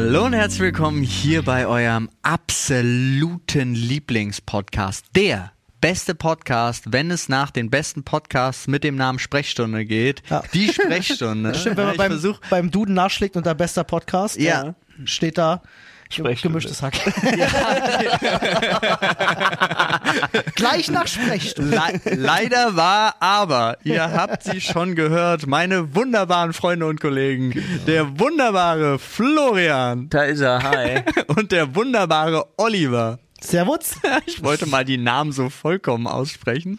[0.00, 5.06] Hallo und herzlich willkommen hier bei eurem absoluten Lieblingspodcast.
[5.16, 5.50] Der
[5.80, 10.22] beste Podcast, wenn es nach den besten Podcasts mit dem Namen Sprechstunde geht.
[10.30, 10.44] Ja.
[10.54, 11.52] Die Sprechstunde.
[11.56, 14.68] Stimmt, wenn man beim, beim Duden nachschlägt unter bester Podcast, Ja.
[14.68, 14.72] äh,
[15.04, 15.62] steht da
[16.10, 16.58] Sprechstunde.
[16.60, 16.94] gemischtes Hack.
[20.54, 21.80] Gleich nach Sprechstunde.
[22.04, 28.18] Le leider war aber, ihr habt sie schon gehört, meine wunderbaren Freunde und Kollegen, der
[28.18, 31.02] wunderbare Florian Da ist er, hi.
[31.28, 33.18] und der wunderbare Oliver.
[33.40, 33.96] Servus.
[34.26, 36.78] Ich wollte mal die Namen so vollkommen aussprechen.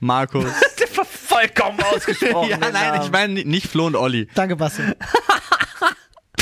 [0.00, 0.44] Markus.
[1.04, 2.50] Vollkommen ausgesprochen.
[2.50, 4.28] ja, nein, ich meine nicht Flo und Olli.
[4.34, 4.82] Danke, Basti.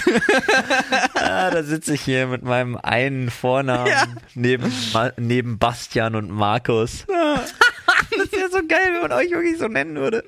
[1.15, 4.05] Ah, da sitze ich hier mit meinem einen Vornamen Ja.
[4.35, 4.73] neben,
[5.17, 7.05] neben Bastian und Markus.
[7.09, 10.25] das wäre so geil, wenn man euch wirklich so nennen würde.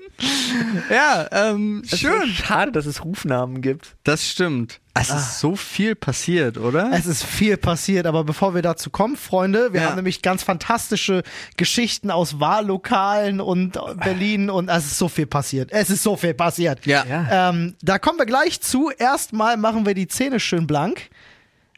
[0.91, 2.27] Ja, ähm, schön.
[2.29, 3.97] schade, dass es Rufnamen gibt.
[4.05, 4.81] Das stimmt.
[5.01, 6.91] Es ist so viel passiert, oder?
[6.93, 9.87] Es ist viel passiert, aber bevor wir dazu kommen, Freunde, wir Ja.
[9.89, 11.23] haben nämlich ganz fantastische
[11.57, 15.71] Geschichten aus Wahllokalen und Berlin und es ist so viel passiert.
[15.73, 16.85] Es ist so viel passiert.
[16.87, 17.05] ja.
[17.09, 17.51] Ja.
[17.51, 18.91] Ähm, da kommen wir gleich zu.
[18.97, 21.09] Erstmal machen wir die Zähne schön blank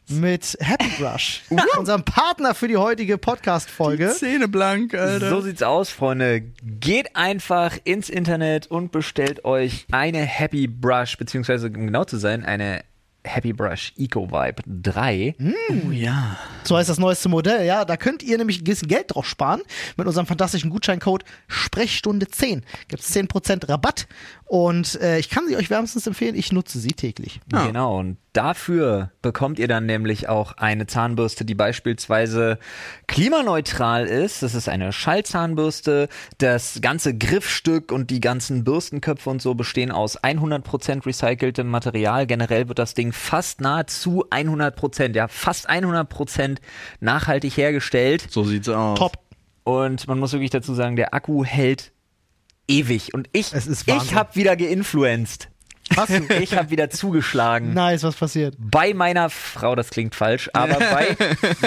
[0.09, 1.41] mit Happy Brush,
[1.77, 4.09] unserem Partner für die heutige Podcast-Folge.
[4.09, 5.29] Zähne blank, Alter.
[5.29, 6.41] So sieht's aus, Freunde.
[6.63, 12.43] Geht einfach ins Internet und bestellt euch eine Happy Brush, beziehungsweise um genau zu sein,
[12.43, 12.83] eine
[13.23, 15.35] Happy Brush Eco Vibe 3.
[15.39, 16.37] oh, ja.
[16.63, 17.85] So heißt das neueste Modell, ja.
[17.85, 19.61] Da könnt ihr nämlich ein bisschen Geld drauf sparen.
[19.97, 24.07] Mit unserem fantastischen Gutscheincode Sprechstunde 10 gibt es 10% Rabatt.
[24.51, 27.39] Und äh, ich kann sie euch wärmstens empfehlen, ich nutze sie täglich.
[27.53, 27.67] Ja.
[27.67, 32.59] Genau, und dafür bekommt ihr dann nämlich auch eine Zahnbürste, die beispielsweise
[33.07, 34.43] klimaneutral ist.
[34.43, 36.09] Das ist eine Schallzahnbürste.
[36.39, 42.27] Das ganze Griffstück und die ganzen Bürstenköpfe und so bestehen aus 100% recyceltem Material.
[42.27, 46.57] Generell wird das Ding fast nahezu 100%, ja, fast 100%
[46.99, 48.27] nachhaltig hergestellt.
[48.29, 48.99] So sieht's aus.
[48.99, 49.17] Top.
[49.63, 51.93] Und man muss wirklich dazu sagen, der Akku hält
[52.67, 53.13] ewig.
[53.13, 55.49] Und ich, Es ist ich habe wieder geinfluenced.
[55.95, 56.33] Hast du?
[56.35, 58.55] Ich habe wieder zugeschlagen Nice, was passiert?
[58.57, 61.17] bei meiner Frau, das klingt falsch, aber bei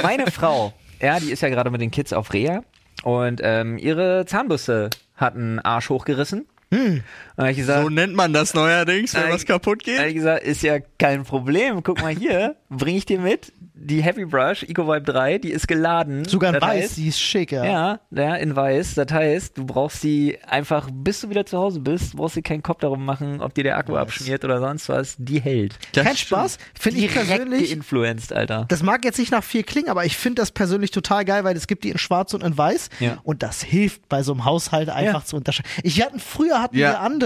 [0.02, 2.62] meine Frau, ja, die ist ja gerade mit den Kids auf Reha
[3.02, 6.46] und ähm, ihre Zahnbürste hat einen Arsch hochgerissen.
[6.70, 7.02] Ich
[7.36, 10.14] gesagt, So nennt man das neuerdings, wenn was kaputt hab ich geht.
[10.14, 11.82] gesagt, ist ja kein Problem.
[11.82, 13.52] Guck mal hier, bring ich dir mit.
[13.76, 16.24] Die Happy Brush Eco Vibe 3, die ist geladen.
[16.24, 17.64] Sogar in Das weiß, heißt- die ist schick, ja.
[17.64, 18.94] Ja, ja, in weiß.
[18.94, 22.62] Das heißt, du brauchst die einfach, bis du wieder zu Hause bist, brauchst dir keinen
[22.62, 25.16] Kopf darum machen, ob dir der Akku abschmiert oder sonst was.
[25.18, 25.74] Die hält.
[25.92, 26.16] Das Kein.
[26.16, 27.70] Spaß, finde ich persönlich.
[27.70, 28.64] geinfluenced, Alter.
[28.68, 31.56] Das mag jetzt nicht nach viel klingen, aber ich finde das persönlich total geil, weil
[31.56, 33.18] es gibt die in schwarz und in weiß Ja.
[33.24, 35.26] und das hilft bei so einem Haushalt einfach Ja.
[35.26, 35.68] zu unterscheiden.
[35.82, 36.90] Ich hatten früher hatten Ja.
[36.92, 37.23] wir andere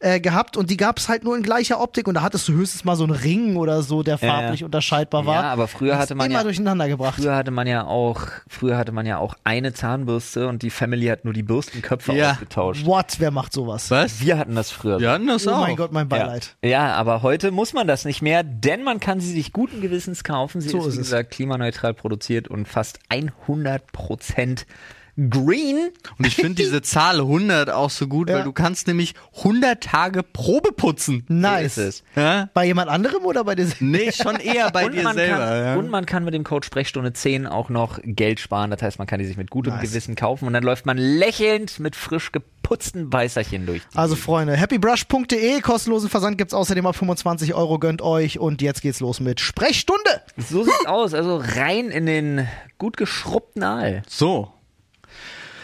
[0.00, 2.52] äh, gehabt und die gab es halt nur in gleicher Optik und da hattest du
[2.54, 4.32] höchstens mal so einen Ring oder so, der Ja, ja.
[4.34, 5.42] farblich unterscheidbar war.
[5.42, 7.16] Ja, aber früher hatte man immer ja- durcheinander gebracht.
[7.20, 11.06] Früher hatte man ja auch, früher hatte man ja auch eine Zahnbürste und die Family
[11.06, 12.32] hat nur die Bürstenköpfe Ja.
[12.32, 12.84] ausgetauscht.
[12.86, 13.16] What?
[13.18, 13.90] Wer macht sowas?
[13.90, 14.20] Was?
[14.20, 15.00] Wir hatten das früher.
[15.00, 15.60] Wir hatten das Oh auch.
[15.60, 16.16] mein Gott, mein Ja.
[16.18, 16.56] Beileid.
[16.62, 20.24] ja, aber heute muss man das nicht mehr, denn man kann sie sich guten Gewissens
[20.24, 20.60] kaufen.
[20.60, 21.06] Sie So ist, ist wie es.
[21.06, 24.66] gesagt, klimaneutral produziert und fast 100%
[25.16, 25.90] green.
[26.18, 28.36] Und ich finde diese Zahl 100 auch so gut, Ja.
[28.36, 31.24] weil du kannst nämlich 100 Tage Probe putzen.
[31.28, 31.74] Nice.
[31.76, 32.02] So ist es.
[32.14, 32.48] Ja?
[32.54, 33.66] Bei jemand anderem oder bei dir?
[33.80, 35.36] Nee, schon eher bei und, dir man selber.
[35.38, 35.74] kann, ja.
[35.76, 38.70] und man kann mit dem Code Sprechstunde 10 auch noch Geld sparen.
[38.70, 39.90] Das heißt, man kann die sich mit gutem Nice.
[39.90, 43.82] Gewissen kaufen und dann läuft man lächelnd mit frisch geputzten Beißerchen durch.
[43.94, 49.00] Also Freunde, happybrush.de, kostenlosen Versand gibt's außerdem ab 25 Euro, gönnt euch und jetzt geht's
[49.00, 50.22] los mit Sprechstunde.
[50.36, 51.14] So sieht's aus.
[51.14, 52.46] Also rein in den
[52.78, 54.02] gut geschrubbten Aal.
[54.08, 54.52] So,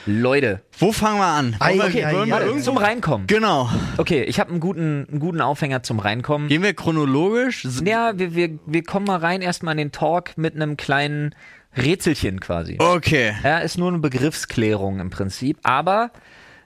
[0.06, 1.56] Leute, wo fangen wir an?
[1.60, 2.60] Ei, Wollen wir- ei, wollen wir ei.
[2.60, 3.26] zum Reinkommen.
[3.28, 3.70] Genau.
[3.98, 6.48] Okay, ich habe einen guten, einen guten Aufhänger zum Reinkommen.
[6.48, 7.64] Gehen wir chronologisch?
[7.84, 11.34] Ja, wir, wir, wir kommen mal rein erstmal in den Talk mit einem kleinen
[11.76, 12.76] Rätselchen quasi.
[12.80, 13.34] Okay.
[13.44, 15.58] Ja, ist nur eine Begriffsklärung im Prinzip.
[15.62, 16.10] Aber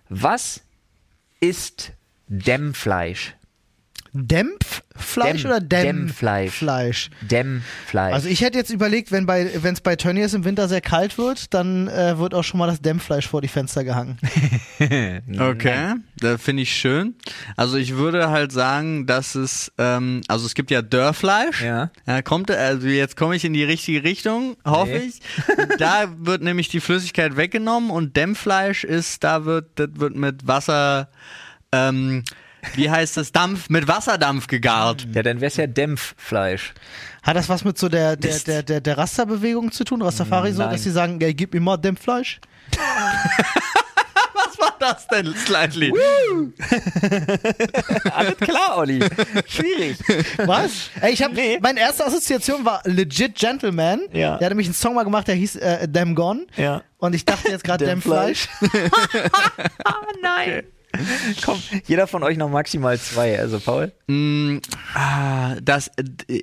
[0.08, 0.62] was
[1.40, 1.92] ist
[2.28, 3.34] Dämmfleisch?
[4.16, 6.52] Dämpffleisch Dämm- oder Dämm Dämmfleisch.
[6.54, 7.10] Fleisch?
[7.22, 8.14] Dämmfleisch.
[8.14, 11.18] Also ich hätte jetzt überlegt, wenn bei wenn es bei Tönnies im Winter sehr kalt
[11.18, 14.18] wird, dann äh, wird auch schon mal das Dämmfleisch vor die Fenster gehangen.
[15.38, 17.14] Okay, da finde ich schön.
[17.56, 21.62] Also ich würde halt sagen, dass es, ähm, also es gibt ja Dörrfleisch.
[21.62, 21.90] Ja.
[22.06, 25.10] ja kommt, also jetzt komme ich in die richtige Richtung, hoffe Nee.
[25.10, 25.20] ich.
[25.78, 31.08] da wird nämlich die Flüssigkeit weggenommen und Dämmfleisch ist, da wird, das wird mit Wasser,
[31.72, 32.22] ähm,
[32.74, 35.06] wie heißt das, Dampf, mit Wasserdampf gegart.
[35.14, 36.74] ja, dann wär's ja Dämpffleisch.
[37.22, 40.62] Hat das was mit so der der der der, der Rasta-Bewegung zu tun, Rastafari so,
[40.62, 40.72] Nein.
[40.72, 42.40] dass sie sagen, ja, gib mir mal Dämmfleisch?
[44.34, 45.92] Was war das denn, Slightly?
[48.12, 49.00] Alles klar, Olli.
[49.46, 49.98] Schwierig.
[50.44, 50.90] Was?
[51.00, 51.58] Ey, ich hab, Nee.
[51.60, 54.00] meine erste Assoziation war Legit Gentleman.
[54.12, 54.36] Ja.
[54.38, 56.46] Der hat nämlich einen Song mal gemacht, der hieß äh, Damn Gone.
[56.56, 56.82] Ja.
[56.98, 58.48] Und ich dachte jetzt gerade Damn Damn Fleisch.
[59.84, 60.62] Ah, nein.
[61.44, 63.38] Komm, jeder von euch noch maximal zwei.
[63.38, 63.92] Also, Paul?
[64.06, 64.58] Mm,
[64.94, 65.88] ah, das,
[66.28, 66.40] äh,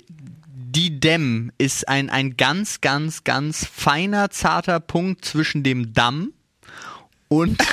[0.76, 6.34] die Dämm ist ein, ein ganz, ganz, ganz feiner, zarter Punkt zwischen dem Damm
[7.40, 7.64] und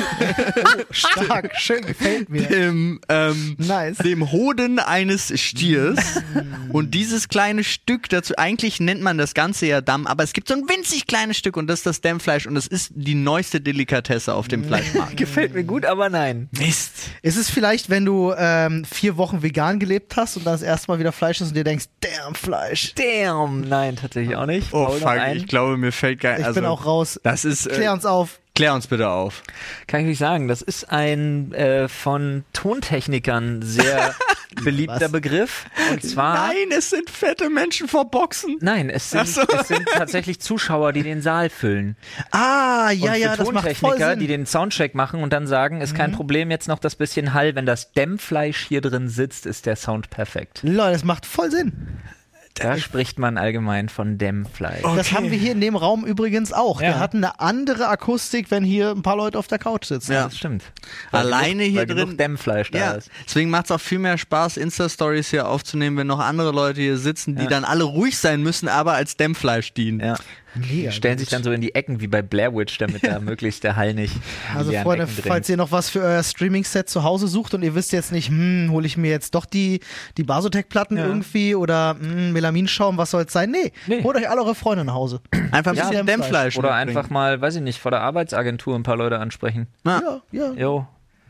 [0.91, 2.43] Stark, schön, gefällt mir.
[2.43, 3.99] dem, ähm, Nice.
[3.99, 6.23] dem Hoden eines Stiers.
[6.71, 10.49] und dieses kleine Stück dazu, eigentlich nennt man das Ganze ja Damm, aber es gibt
[10.49, 13.61] so ein winzig kleines Stück und das ist das Dämmfleisch und das ist die neueste
[13.61, 15.17] Delikatesse auf dem Fleischmarkt.
[15.17, 16.49] Gefällt mir gut, aber nein.
[16.53, 16.93] Mist.
[17.23, 20.91] Ist es vielleicht, wenn du ähm, vier Wochen vegan gelebt hast und dann das erste
[20.91, 22.95] Mal wieder Fleisch isst und dir denkst, damn Fleisch.
[22.95, 23.63] Damn.
[23.63, 24.69] Nein, tatsächlich auch nicht.
[24.73, 27.21] Oh Paul fuck, ich glaube, mir fällt gar Ich also, bin auch raus.
[27.23, 27.67] Das ist.
[27.67, 28.41] Äh, Klär uns auf.
[28.61, 29.43] Klär uns bitte auf.
[29.87, 30.47] Kann ich nicht sagen.
[30.47, 34.15] Das ist ein äh, von Tontechnikern sehr
[34.63, 35.13] beliebter Was?
[35.13, 35.65] Begriff.
[35.91, 36.49] Und zwar.
[36.49, 38.59] Nein, es sind fette Menschen vor Boxen.
[38.61, 39.41] Nein, es sind, so.
[39.49, 41.97] es sind tatsächlich Zuschauer, die den Saal füllen.
[42.33, 44.19] Ah, ja, ja, das macht voll Tontechniker, Sinn.
[44.19, 44.21] Mhm.
[44.21, 47.55] die den Soundcheck machen und dann sagen, ist kein Problem, jetzt noch das bisschen Hall,
[47.55, 50.61] wenn das Dämmfleisch hier drin sitzt, ist der Sound perfekt.
[50.63, 51.73] Leute, das macht voll Sinn.
[52.61, 54.83] Da spricht man allgemein von Dämmfleisch.
[54.83, 56.81] Das haben wir hier in dem Raum übrigens auch.
[56.81, 56.89] Ja.
[56.89, 60.13] Wir hatten eine andere Akustik, wenn hier ein paar Leute auf der Couch sitzen.
[60.13, 60.25] Ja.
[60.25, 60.65] Das stimmt.
[61.13, 63.11] Alleine genug, hier weil drin- genug Dämmfleisch da Ja, ist.
[63.27, 66.99] deswegen macht es auch viel mehr Spaß, Insta-Stories hier aufzunehmen, wenn noch andere Leute hier
[66.99, 67.49] sitzen, die Ja.
[67.49, 70.01] dann alle ruhig sein müssen, aber als Dämmfleisch dienen.
[70.01, 70.17] Ja.
[70.55, 71.21] Mega Stellen gut.
[71.21, 73.95] sich dann so in die Ecken wie bei Blair Witch, damit da möglichst der Hall
[73.95, 74.15] nicht.
[74.57, 77.93] Also Freunde, falls ihr noch was für euer Streaming-Set zu Hause sucht und ihr wisst
[77.93, 79.81] jetzt nicht, hm, hole ich mir jetzt doch die,
[80.17, 81.07] die Basotec-Platten Ja.
[81.07, 83.51] irgendwie oder hm, Melaminschaum, was soll's sein?
[83.51, 84.03] Nee, Nee.
[84.03, 85.21] holt euch alle eure Freunde nach Hause.
[85.53, 86.07] Einfach ein Ja, bisschen Dämmfleisch.
[86.07, 86.57] Dämmfleisch.
[86.59, 86.97] Oder mitbringen.
[86.99, 89.67] einfach mal, weiß ich nicht, vor der Arbeitsagentur ein paar Leute ansprechen.
[89.87, 90.01] Ja.
[90.03, 90.87] Ja, ja, Jo,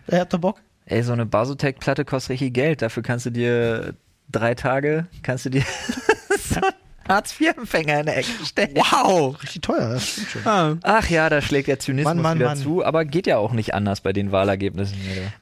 [0.07, 0.61] er hat da Bock.
[0.87, 2.81] ey, so eine Basotec-Platte kostet richtig Geld.
[2.83, 3.95] Dafür kannst du dir
[4.33, 5.63] drei Tage, kannst du dir
[6.39, 6.61] so
[7.11, 8.71] Hartz-IV-Empfänger in der Ecke stellen.
[8.75, 9.43] Wow.
[9.43, 10.47] Richtig teuer, das stimmt schon.
[10.47, 12.59] Ah, Ach ja, da schlägt der Zynismus Mann, Mann, wieder Mann.
[12.59, 14.97] zu, aber geht ja auch nicht anders bei den Wahlergebnissen.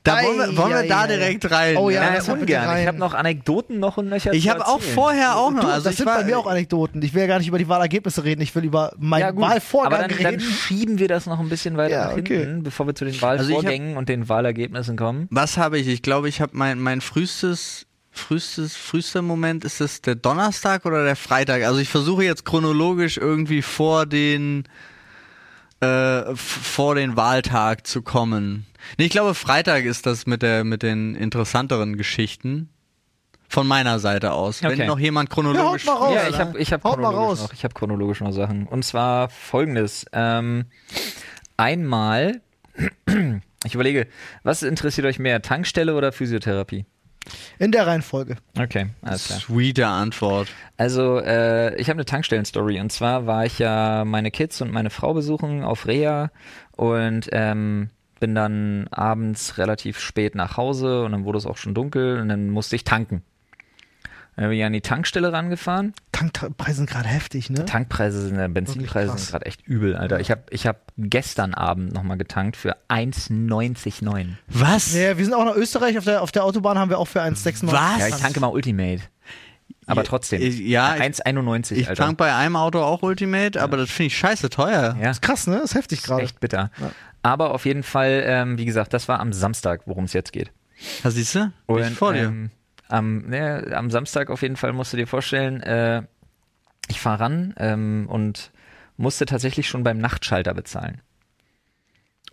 [0.04, 1.06] Da wollen wir, wollen wir Ei, da ei, ei.
[1.08, 1.76] direkt rein.
[1.76, 2.06] Oh ja, ne?
[2.16, 2.64] Ja, bitte ungern.
[2.64, 2.80] rein.
[2.82, 5.60] Ich habe noch Anekdoten noch und nöcher Ich habe auch vorher auch noch.
[5.60, 7.02] Du, also das sind war, bei mir auch Anekdoten.
[7.02, 9.92] Ich will ja gar nicht über die Wahlergebnisse reden, ich will über meinen Ja, Wahlvorgang
[10.00, 10.40] aber dann, dann reden.
[10.40, 12.38] schieben wir das noch ein bisschen weiter Ja, nach okay.
[12.40, 15.26] hinten, bevor wir zu den Also ich hab- Wahlvorgängen und den Wahlergebnissen kommen.
[15.30, 15.88] Was habe ich?
[15.88, 21.04] Ich glaube, ich habe mein, mein frühestes, frühestes, frühester Moment, ist das der Donnerstag oder
[21.04, 21.62] der Freitag?
[21.62, 24.64] Also ich versuche jetzt chronologisch irgendwie vor den,
[25.80, 28.66] äh, vor den Wahltag zu kommen.
[28.98, 32.70] Nee, ich glaube, Freitag ist das mit der, mit den interessanteren Geschichten.
[33.50, 34.62] Von meiner Seite aus.
[34.62, 34.76] Okay.
[34.76, 35.86] Wenn noch jemand Ja, haut chronologisch.
[35.86, 36.14] mal raus.
[36.14, 38.66] ja, ich habe ich hab Haut chronologisch noch, ich habe chronologisch noch Sachen.
[38.66, 40.04] Und zwar folgendes.
[40.12, 40.66] Ähm,
[41.56, 42.42] einmal,
[43.64, 44.06] ich überlege,
[44.42, 46.84] was interessiert euch mehr, Tankstelle oder Physiotherapie?
[47.58, 48.36] In der Reihenfolge.
[48.58, 49.40] Okay, alles klar.
[49.40, 50.48] Sweete Antwort.
[50.76, 52.80] Also, äh, ich habe eine Tankstellen-Story.
[52.80, 56.30] Und zwar war ich ja meine Kids und meine Frau besuchen auf Reha
[56.76, 57.90] und ähm,
[58.20, 62.28] bin dann abends relativ spät nach Hause und dann wurde es auch schon dunkel und
[62.28, 63.22] dann musste ich tanken.
[64.38, 65.94] Dann bin ich an die Tankstelle rangefahren.
[66.12, 67.64] Tankpreise sind gerade heftig, ne?
[67.64, 70.20] Tankpreise sind, äh, Benzinpreise sind gerade echt übel, Alter.
[70.20, 74.28] Ich habe ich hab gestern Abend nochmal getankt für 1,99.
[74.46, 74.94] Was?
[74.94, 77.20] Ja, wir sind auch nach Österreich, auf der, auf der Autobahn haben wir auch für
[77.22, 77.72] 1,96.
[77.72, 77.98] Was?
[77.98, 79.02] Ja, ich tanke mal Ultimate.
[79.86, 80.40] Aber trotzdem.
[80.42, 82.04] ich- ja, ich- 1,91, Ich Alter.
[82.04, 84.96] tank bei einem Auto auch Ultimate, aber das finde ich scheiße teuer.
[85.00, 85.10] ja.
[85.10, 85.56] ist krass, ne?
[85.56, 86.22] Das ist heftig Ist gerade.
[86.22, 86.70] echt bitter.
[86.80, 86.90] Ja.
[87.22, 90.52] Aber auf jeden Fall, ähm, wie gesagt, das war am Samstag, worum es jetzt geht.
[91.02, 91.50] Was siehst du?
[91.66, 92.24] Bin ich vor dir.
[92.26, 92.50] Ähm,
[92.88, 96.02] am, ne, am Samstag auf jeden Fall musst du dir vorstellen, äh,
[96.88, 98.50] ich fahre ran ähm, und
[98.96, 101.00] musste tatsächlich schon beim Nachtschalter bezahlen.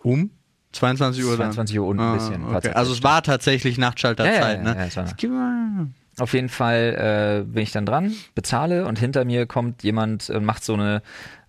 [0.02, 0.30] Um?
[0.72, 1.52] 22 Uhr dann?
[1.52, 2.44] 22 Uhr und ein Ah, bisschen.
[2.44, 2.70] okay.
[2.72, 4.88] Also es war tatsächlich Nachtschalterzeit, Ja, ja, ja, ne?
[5.20, 9.82] ja, mal- Auf jeden Fall äh, bin ich dann dran, bezahle und hinter mir kommt
[9.82, 11.02] jemand und macht so eine,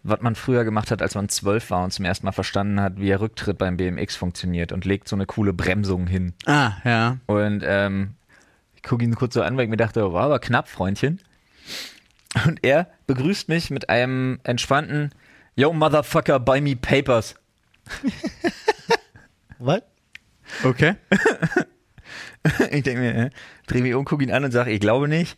[0.03, 2.97] was man früher gemacht hat, als man zwölf war und zum ersten Mal verstanden hat,
[2.99, 6.33] wie der Rücktritt beim BMX funktioniert und legt so eine coole Bremsung hin.
[6.45, 7.17] Ah, ja.
[7.27, 8.15] Und ähm,
[8.87, 11.19] gucke ihn kurz so an, weil ich mir dachte, war aber knapp, Freundchen.
[12.45, 15.11] Und er begrüßt mich mit einem entspannten
[15.55, 17.35] Yo, Motherfucker, buy me papers.
[19.59, 19.81] Was?
[20.63, 20.95] Okay.
[22.71, 23.29] Ich denke mir, äh,
[23.65, 25.37] dreh mich um, gucke ihn an und sage, ich glaube nicht.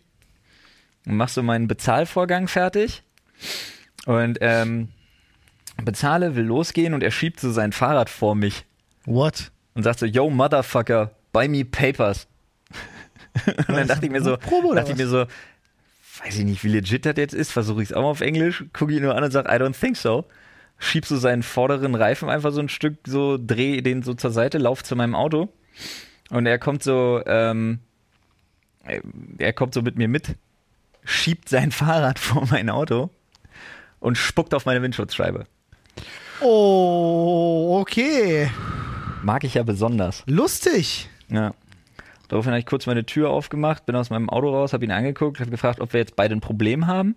[1.07, 3.01] Und mach so meinen Bezahlvorgang fertig.
[4.05, 4.89] Und ähm,
[5.83, 8.65] bezahle, will losgehen und er schiebt so sein Fahrrad vor mich
[9.05, 9.51] What?
[9.73, 12.27] und sagt so, yo, Motherfucker, buy me papers.
[13.45, 15.25] und dann dachte ich mir so, dachte ich mir so,
[16.23, 18.65] weiß ich nicht, wie legit das jetzt ist, versuche ich es auch mal auf Englisch,
[18.73, 20.25] gucke ihn nur an und sage, I don't think so.
[20.77, 24.57] schieb so seinen vorderen Reifen einfach so ein Stück, so dreh den so zur Seite,
[24.57, 25.49] lauf zu meinem Auto
[26.29, 27.79] und er kommt so, ähm,
[29.37, 30.35] er kommt so mit mir mit,
[31.03, 33.09] schiebt sein Fahrrad vor mein Auto
[33.99, 35.45] und spuckt auf meine Windschutzscheibe.
[36.41, 38.49] Oh, okay.
[39.23, 40.23] Mag ich ja besonders.
[40.25, 41.09] Lustig.
[41.29, 41.53] Ja.
[42.29, 45.39] Daraufhin habe ich kurz meine Tür aufgemacht, bin aus meinem Auto raus, habe ihn angeguckt,
[45.39, 47.15] habe gefragt, ob wir jetzt beide ein Problem haben.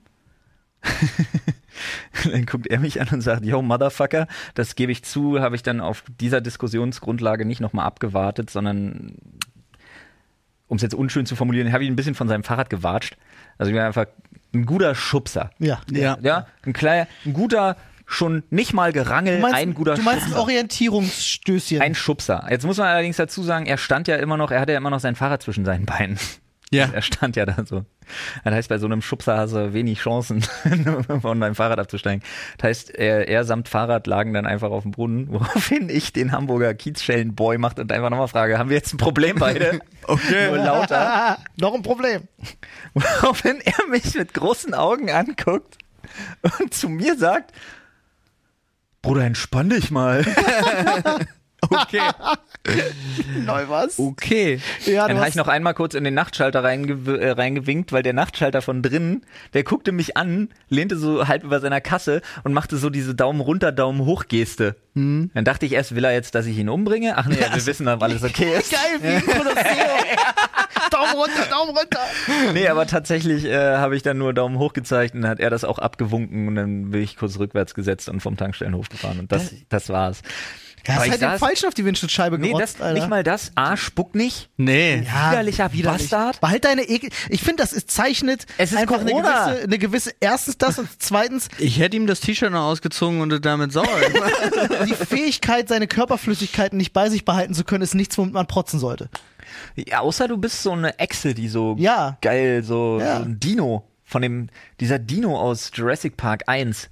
[2.33, 5.63] dann guckt er mich an und sagt, yo, Motherfucker, das gebe ich zu, habe ich
[5.63, 9.15] dann auf dieser Diskussionsgrundlage nicht nochmal abgewartet, sondern,
[10.67, 13.17] um es jetzt unschön zu formulieren, habe ich ein bisschen von seinem Fahrrad gewatscht.
[13.59, 14.07] Also ich bin einfach
[14.55, 15.51] ein guter Schubser.
[15.59, 15.83] Ja.
[15.91, 16.19] Ja.
[16.23, 17.77] Ja, ein kleiner, ein guter,
[18.13, 20.43] schon nicht mal gerangel, Du meinst, ein guter du meinst ein Schubser.
[20.43, 21.81] Orientierungsstößchen.
[21.81, 22.47] Ein Schubser.
[22.51, 24.91] Jetzt muss man allerdings dazu sagen, er stand ja immer noch, er hatte ja immer
[24.91, 26.19] noch sein Fahrrad zwischen seinen Beinen.
[26.71, 26.89] Ja.
[26.93, 27.85] Er stand ja da so.
[28.45, 30.43] Das heißt, bei so einem Schubser hast du wenig Chancen,
[31.21, 32.23] von deinem Fahrrad abzusteigen.
[32.59, 36.33] Das heißt, er, er samt Fahrrad lagen dann einfach auf dem Brunnen, woraufhin ich den
[36.33, 39.81] Hamburger Kiezschellenboy macht und einfach nochmal frage, haben wir jetzt ein Problem beide?
[40.05, 40.49] Okay.
[40.49, 41.39] Nur lauter.
[41.61, 42.23] Noch ein Problem.
[42.95, 45.77] Woraufhin er mich mit großen Augen anguckt
[46.59, 47.53] und zu mir sagt,
[49.03, 50.25] Bruder, entspann dich mal.
[51.71, 52.01] Okay.
[53.47, 53.99] Neu was?
[53.99, 54.61] Okay.
[54.85, 58.13] Ja, Dann habe ich noch einmal kurz in den Nachtschalter reingew äh, reingewinkt, weil der
[58.13, 62.77] Nachtschalter von drinnen, der guckte mich an, lehnte so halb über seiner Kasse und machte
[62.77, 64.77] so diese Daumen runter, Daumen hoch Geste.
[64.95, 67.17] Dann dachte ich erst, will er jetzt, dass ich ihn umbringe?
[67.17, 68.73] Ach nee, wir wissen, ob alles okay ist.
[68.73, 69.55] Geil, wie ein Kolosseum.
[70.93, 72.01] Daumen runter, Daumen runter.
[72.55, 75.51] Nee, aber tatsächlich äh, habe ich dann nur Daumen hoch gezeigt und dann hat er
[75.51, 79.33] das auch abgewunken und dann bin ich kurz rückwärts gesetzt und vom Tankstellenhof gefahren und
[79.33, 80.23] das, das war's.
[80.85, 82.95] Ja, Aber hast ich halt den saß- Falschen auf die Windschutzscheibe Nee, gerotzt, das, Alter.
[82.99, 83.53] nicht mal das.
[83.55, 84.49] A, spuck nicht.
[84.57, 85.05] Nee.
[85.07, 86.11] Ja, widerlicher widerlich.
[86.11, 86.41] Bastard.
[86.41, 87.11] Behalt deine Ekel.
[87.29, 90.89] Ich finde, das ist zeichnet Es ist einfach eine gewisse, eine gewisse, erstens das und
[90.99, 94.33] zweitens Ich hätte ihm das T-Shirt noch ausgezogen und damit sauer gemacht.
[94.89, 98.81] die Fähigkeit, seine Körperflüssigkeiten nicht bei sich behalten zu können, ist nichts, womit man protzen
[98.81, 99.09] sollte.
[99.77, 102.19] Ja, außer du bist so eine Echse, die so Ja.
[102.21, 103.19] geil, so, Ja.
[103.19, 103.85] so ein Dino.
[104.05, 104.49] Von dem,
[104.81, 106.89] dieser Dino aus Jurassic Park 1.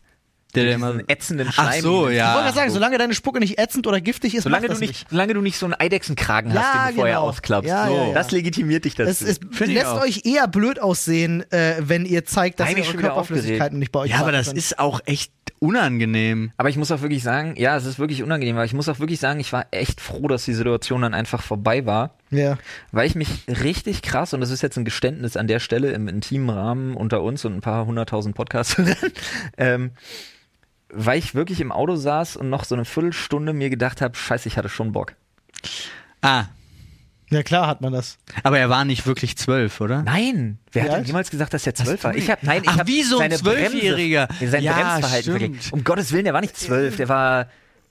[0.54, 0.98] Der, der immer.
[1.06, 1.68] ätzenden Schleim.
[1.68, 2.30] Ach so, Ich ja.
[2.34, 5.06] wollte gerade sagen, solange deine Spucke nicht ätzend oder giftig ist, Solange du das nicht,
[5.08, 7.28] solange du nicht so einen Eidechsenkragen Ja, hast, den du vorher genau.
[7.28, 7.68] ausklappst.
[7.68, 7.94] Ja, so.
[7.94, 8.14] ja, ja.
[8.14, 9.30] Das legitimiert dich Es, dazu.
[9.30, 10.02] es ich lässt auch.
[10.02, 13.92] euch eher blöd aussehen, äh, wenn ihr zeigt, dass Nein, ihr ich eure Körperflüssigkeiten nicht
[13.92, 14.58] bei euch Ja, aber das könnt.
[14.58, 16.50] ist auch echt unangenehm.
[16.56, 18.98] Aber ich muss auch wirklich sagen, ja, es ist wirklich unangenehm, aber ich muss auch
[18.98, 22.58] wirklich sagen, ich war echt froh, dass die Situation dann einfach vorbei war, Ja.
[22.92, 26.08] weil ich mich richtig krass, und das ist jetzt ein Geständnis an der Stelle im
[26.08, 28.80] intimen Rahmen unter uns und ein paar hunderttausend Podcasts,
[29.58, 29.92] ähm,
[30.92, 34.48] weil ich wirklich im Auto saß und noch so eine Viertelstunde mir gedacht habe, scheiße,
[34.48, 35.14] ich hatte schon Bock.
[36.22, 36.46] Ah,
[37.30, 38.18] ja, klar hat man das.
[38.42, 40.02] aber er war nicht wirklich zwölf, oder?
[40.02, 42.14] Nein, wer Wie hat denn jemals gesagt, dass er zwölf war?
[42.14, 44.26] Ich hab, nein, ich Ach, hab wie so ein seine Zwölfjähriger.
[44.26, 45.72] Bremse, sein Ja, Bremsverhalten stimmt.
[45.72, 47.46] Um Gottes Willen, der war nicht zwölf, der war,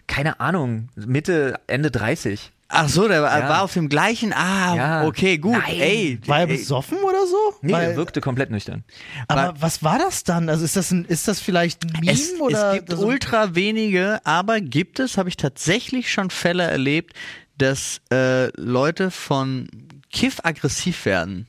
[0.08, 2.51] keine Ahnung, Mitte, Ende 30.
[2.72, 3.50] Ach so, der war, Ja.
[3.50, 4.31] war auf dem gleichen.
[4.31, 5.03] Ah, Ja.
[5.08, 5.53] okay, gut.
[5.53, 5.79] Nein.
[5.79, 7.36] Ey, War er ey, besoffen oder so?
[7.63, 8.84] Nee, Weil, der wirkte komplett nüchtern.
[9.27, 10.50] aber was war das dann?
[10.50, 14.19] Also ist das ein, ist das vielleicht ein Meme es, oder es gibt ultra wenige,
[14.24, 17.13] aber gibt es, habe ich tatsächlich schon Fälle erlebt,
[17.59, 19.67] dass äh, Leute von
[20.11, 21.45] Kiff aggressiv werden.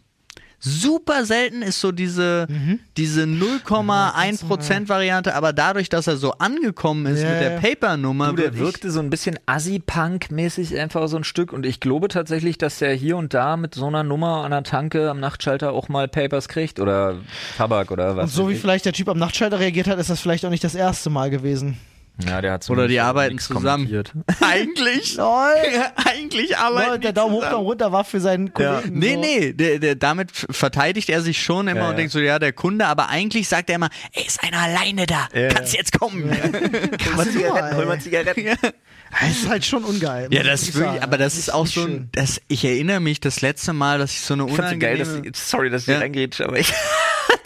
[0.63, 2.81] Super selten ist so diese, Mhm.
[2.99, 7.51] diese 0,1% Variante, aber dadurch, dass er so angekommen ist Ja, mit der.
[7.61, 12.59] Paper-Nummer, der wirkte so ein bisschen Assi-Punk-mäßig einfach so ein Stück und ich glaube tatsächlich,
[12.59, 15.89] dass er hier und da mit so einer Nummer an der Tanke am Nachtschalter auch
[15.89, 17.17] mal Papers kriegt oder
[17.57, 18.25] Tabak oder was.
[18.25, 18.61] Und so wie ich.
[18.61, 21.31] vielleicht der Typ am Nachtschalter reagiert hat, ist das vielleicht auch nicht das erste Mal
[21.31, 21.79] gewesen.
[22.27, 23.87] Ja, der hat Oder die arbeiten zusammen.
[24.41, 25.19] Eigentlich,
[25.97, 27.43] eigentlich arbeiten die der Daumen hoch.
[27.43, 28.81] Daumen runter war für seinen Ja.
[28.81, 28.99] Kollegen.
[28.99, 29.21] Nee, so.
[29.21, 31.97] nee, der, der, damit verteidigt er sich schon immer Ja, und ja.
[31.97, 35.29] denkt so, ja, der Kunde, aber eigentlich sagt er immer, ey, ist einer alleine da,
[35.35, 36.31] Ja, kannst jetzt kommen.
[36.31, 38.45] Hol mal Zigaretten, hol mal Zigaretten.
[39.21, 40.29] Das ist halt schon ungeil.
[40.31, 41.03] Ja, das ich ist wirklich, sagen.
[41.03, 44.21] aber das ist auch so ein, das, ich erinnere mich das letzte Mal, dass ich
[44.21, 45.31] so eine Ich fand's so geil, unangenehme...
[45.33, 45.95] dass die, sorry, dass ich Ja.
[45.95, 46.01] ja.
[46.01, 46.73] reingrätsche, aber ich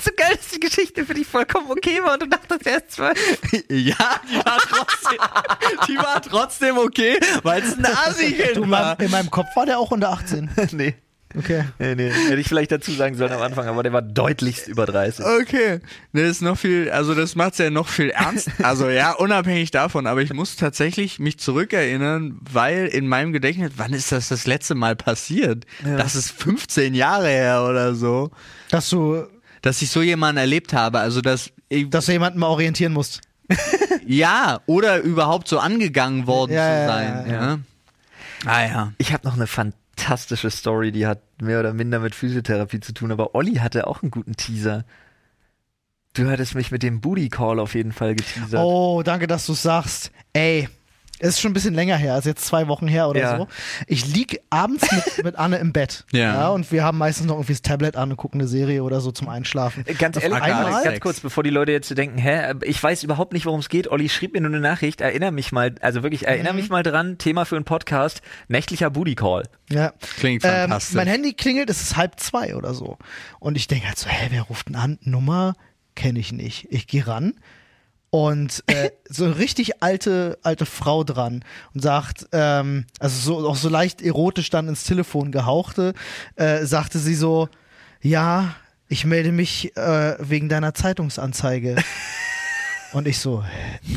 [0.04, 3.18] so geil, dass die Geschichte für dich vollkommen okay war und du dachtest erst zwölf.
[3.68, 3.96] ja,
[4.30, 5.18] die war trotzdem,
[5.88, 8.96] die war trotzdem okay, weil es ein Du, Asi-Kind in, war.
[8.96, 10.50] meinem, in meinem Kopf war der auch unter 18.
[10.72, 10.94] nee.
[11.36, 11.64] Okay.
[11.80, 14.86] Nee, nee, hätte ich vielleicht dazu sagen sollen am Anfang, aber der war deutlichst über
[14.86, 15.24] 30.
[15.24, 15.80] Okay,
[16.12, 18.50] das ist noch viel, also das macht's ja noch viel ernst.
[18.62, 23.92] Also ja, unabhängig davon, aber ich muss tatsächlich mich zurückerinnern, weil in meinem Gedächtnis, wann
[23.94, 25.64] ist das das letzte Mal passiert?
[25.82, 28.30] Das ist 15 Jahre her oder so,
[28.70, 29.24] Dass du,
[29.64, 30.98] dass ich so jemanden erlebt habe.
[31.00, 33.22] Also dass ich, dass du jemanden mal orientieren musst.
[34.06, 37.24] ja oder überhaupt so angegangen worden Ja, zu ja, sein.
[37.26, 37.58] ja, Ja,
[38.46, 38.92] Ah ja.
[38.98, 43.10] Ich habe noch eine fantastische Story, die hat mehr oder minder mit Physiotherapie zu tun,
[43.10, 44.84] aber Olli hatte auch einen guten Teaser.
[46.12, 48.60] Du hattest mich mit dem Booty Call auf jeden Fall geteasert.
[48.62, 50.10] Oh, danke, dass du sagst.
[50.34, 50.68] Ey,
[51.24, 53.36] es ist schon ein bisschen länger her, also jetzt zwei Wochen her oder Ja.
[53.38, 53.48] so.
[53.86, 56.04] Ich lieg abends mit, mit Anne im Bett.
[56.12, 56.48] Ja.
[56.50, 59.10] Und wir haben meistens noch irgendwie das Tablet an und gucken eine Serie oder so
[59.10, 59.84] zum Einschlafen.
[59.86, 63.32] Äh, Ganz ehrlich, einmal- ganz kurz, bevor die Leute jetzt denken, hä, ich weiß überhaupt
[63.32, 63.88] nicht, worum es geht.
[63.88, 66.58] Olli schrieb mir nur eine Nachricht, erinnere mich mal, also wirklich, erinnere Mhm.
[66.60, 69.44] mich mal dran, Thema für einen Podcast, nächtlicher Booty Call.
[69.70, 69.92] Ja.
[70.18, 70.94] Klingt Ähm, fantastisch.
[70.96, 72.98] mein Handy klingelt, es ist halb zwei oder so.
[73.40, 74.98] Und ich denke halt so, hä, wer ruft denn an?
[75.02, 75.54] Nummer
[75.94, 76.66] kenne ich nicht.
[76.70, 77.34] Ich gehe ran
[78.14, 81.44] und äh, so eine richtig alte, alte Frau dran
[81.74, 85.94] und sagt, ähm, also so, auch so leicht erotisch dann ins Telefon gehauchte,
[86.36, 87.48] äh, sagte sie so,
[88.02, 88.54] ja,
[88.86, 91.74] ich melde mich äh, wegen deiner Zeitungsanzeige.
[92.92, 93.42] Und ich so,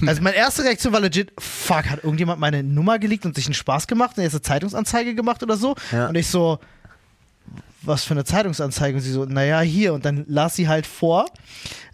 [0.07, 3.53] also meine erste Reaktion war legit, fuck, hat irgendjemand meine Nummer geleakt und sich einen
[3.53, 5.75] Spaß gemacht und jetzt eine Zeitungsanzeige gemacht oder so?
[5.91, 6.07] Ja.
[6.07, 6.57] Und ich so,
[7.83, 8.97] was für eine Zeitungsanzeige?
[8.97, 9.93] Und sie so, naja, hier.
[9.93, 11.27] Und dann las sie halt vor,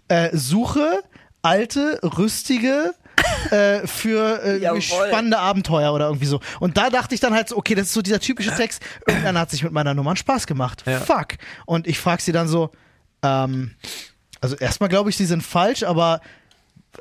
[0.08, 1.02] äh, suche
[1.44, 2.94] alte, rüstige,
[3.50, 6.40] äh, für äh, spannende Abenteuer oder irgendwie so.
[6.60, 9.40] Und da dachte ich dann halt so, okay, das ist so dieser typische Text, irgendeiner
[9.40, 10.82] hat sich mit meiner Nummer Spaß gemacht.
[10.86, 11.00] Ja.
[11.00, 11.34] Fuck.
[11.66, 12.70] Und ich frage sie dann so,
[13.22, 13.74] ähm,
[14.40, 16.20] also erstmal glaube ich, sie sind falsch, aber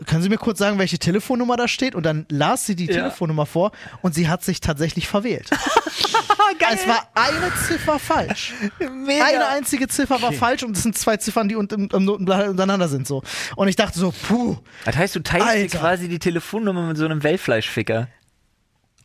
[0.07, 1.93] können Sie mir kurz sagen, welche Telefonnummer da steht?
[1.93, 2.93] Und dann las sie die Ja.
[2.93, 3.71] Telefonnummer vor
[4.01, 5.49] und sie hat sich tatsächlich verwählt.
[6.71, 8.53] Es war eine Ziffer falsch.
[8.79, 12.87] Eine einzige Ziffer war falsch und es sind zwei Ziffern, die unten im Notenblatt untereinander
[12.87, 13.21] sind so.
[13.55, 15.79] Und ich dachte so, puh, Das heißt, du teilst dir Alter.
[15.79, 18.07] quasi die Telefonnummer mit so einem Wellfleischficker.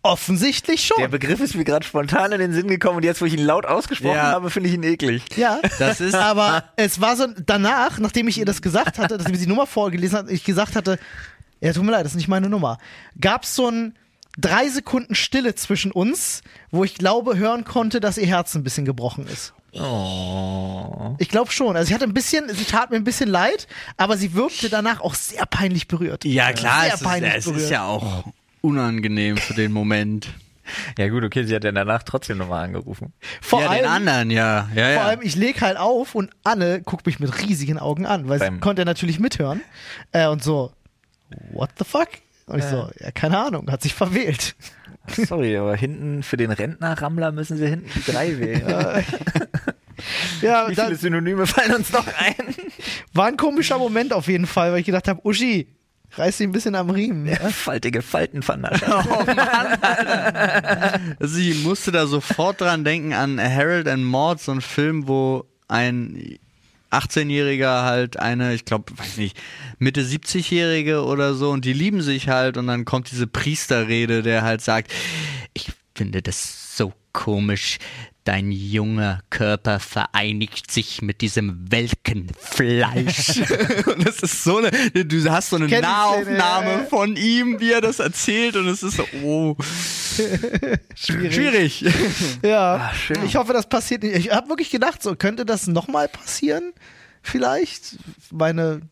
[0.03, 0.97] offensichtlich schon.
[1.01, 3.45] Der Begriff ist mir gerade spontan in den Sinn gekommen und jetzt, wo ich ihn
[3.45, 4.31] laut ausgesprochen Ja.
[4.33, 5.23] habe, finde ich ihn eklig.
[5.37, 9.27] Ja, Das ist- aber es war so danach, nachdem ich ihr das gesagt hatte, dass
[9.27, 10.99] sie mir die Nummer vorgelesen hat, ich gesagt hatte,
[11.61, 12.79] ja, tut mir leid, das ist nicht meine Nummer.
[13.21, 13.99] Gab es so ein
[14.39, 18.85] drei Sekunden Stille zwischen uns, wo ich glaube hören konnte, dass ihr Herz ein bisschen
[18.85, 19.53] gebrochen ist.
[19.73, 21.15] Oh.
[21.19, 21.77] Ich glaube schon.
[21.77, 25.01] Also sie hatte ein bisschen, sie tat mir ein bisschen leid, aber sie wirkte danach
[25.01, 26.25] auch sehr peinlich berührt.
[26.25, 27.63] ja, klar, sehr es, peinlich ist, es berührt.
[27.65, 28.25] ist ja auch
[28.63, 30.29] unangenehm für den Moment.
[30.99, 33.13] Ja gut, okay, sie hat ja danach trotzdem nochmal angerufen.
[33.41, 34.69] Vor ja, allem, den anderen, ja.
[34.75, 35.01] ja, ja.
[35.01, 38.39] Vor allem, ich leg halt auf und Anne guckt mich mit riesigen Augen an, weil
[38.39, 39.63] sie Beim- konnte natürlich mithören.
[40.13, 40.73] Äh, und so,
[41.53, 42.09] what the fuck?
[42.49, 44.57] Und ich so, ja, keine Ahnung, hat sich verwählt.
[45.09, 49.05] Sorry, aber hinten für den Rentnerrammler müssen sie hinten die drei wählen.
[50.43, 52.55] Ja, Wie da, viele Synonyme fallen uns noch ein?
[53.15, 55.75] war ein komischer Moment auf jeden Fall, weil ich gedacht habe, Uschi,
[56.13, 57.27] reiß dich ein bisschen am Riemen.
[57.27, 57.37] Ja?
[57.51, 59.05] Faltige Faltenvernascher.
[61.19, 65.45] Also ich musste da sofort dran denken an Harold and Maude, so ein Film, wo
[65.67, 66.39] ein
[66.91, 69.37] 18-Jähriger halt eine, ich glaube, weiß nicht,
[69.79, 74.43] Mitte 70-Jährige oder so und die lieben sich halt und dann kommt diese Priesterrede, der
[74.43, 74.93] halt sagt,
[75.55, 77.79] ich finde das so komisch.
[78.29, 83.39] Dein junger Körper vereinigt sich mit diesem welken Fleisch.
[83.87, 84.71] und es ist so eine,
[85.07, 88.69] du hast so eine kenn die Szene, Nahaufnahme von ihm, wie er das erzählt und
[88.69, 89.57] es ist so, oh,
[90.95, 91.35] Schwierig.
[91.35, 91.85] schwierig.
[92.43, 93.25] Ja, Ah, schön.
[93.25, 94.15] ich hoffe, das passiert nicht.
[94.17, 96.75] Ich habe wirklich gedacht, so könnte das nochmal passieren?
[97.23, 97.97] Vielleicht?
[98.31, 98.83] Meine,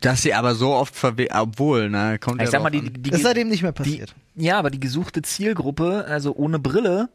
[0.00, 2.92] Dass sie aber so oft verwe obwohl, ne, kommt Ich ja sag mal, die, an.
[2.96, 4.14] die, ist die, seitdem nicht mehr die, passiert.
[4.36, 7.08] ja, aber die gesuchte Zielgruppe, also ohne Brille,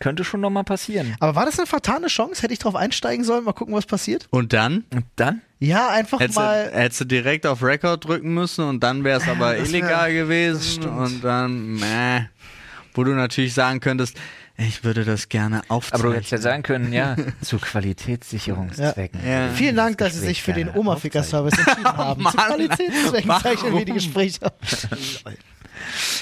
[0.00, 1.16] könnte schon nochmal passieren.
[1.20, 2.42] Aber war das eine vertane Chance?
[2.42, 3.44] Hätte ich drauf einsteigen sollen?
[3.44, 4.26] Mal gucken, was passiert?
[4.30, 5.42] Und dann Und dann?
[5.60, 6.70] Ja, einfach hättest du, mal.
[6.72, 10.08] hättest du direkt auf Record drücken müssen und dann wäre es aber das wär- illegal
[10.08, 12.26] das gewesen und dann, meh,
[12.94, 14.16] wo du natürlich sagen könntest,
[14.60, 16.10] ich würde das gerne Aber aufzeichnen.
[16.10, 19.20] du hättest ja sagen können, ja, zu Qualitätssicherungszwecken.
[19.24, 19.46] Ja.
[19.46, 19.48] Ja.
[19.52, 22.24] Vielen Dank, dass Sie sich für den Oma-Ficker-Service entschieden haben.
[22.30, 22.46] Zu Mann.
[22.46, 24.52] Qualitätszwecken zeichnen wir die Gespräche.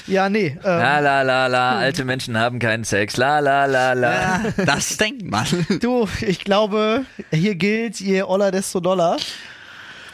[0.07, 0.57] Ja, nee.
[0.63, 3.17] Ähm, La la la la, alte Menschen haben keinen Sex.
[3.17, 4.11] La la la la.
[4.13, 5.45] ja, das denkt man.
[5.81, 9.17] du, ich glaube, hier gilt, je Oller, desto Dollar.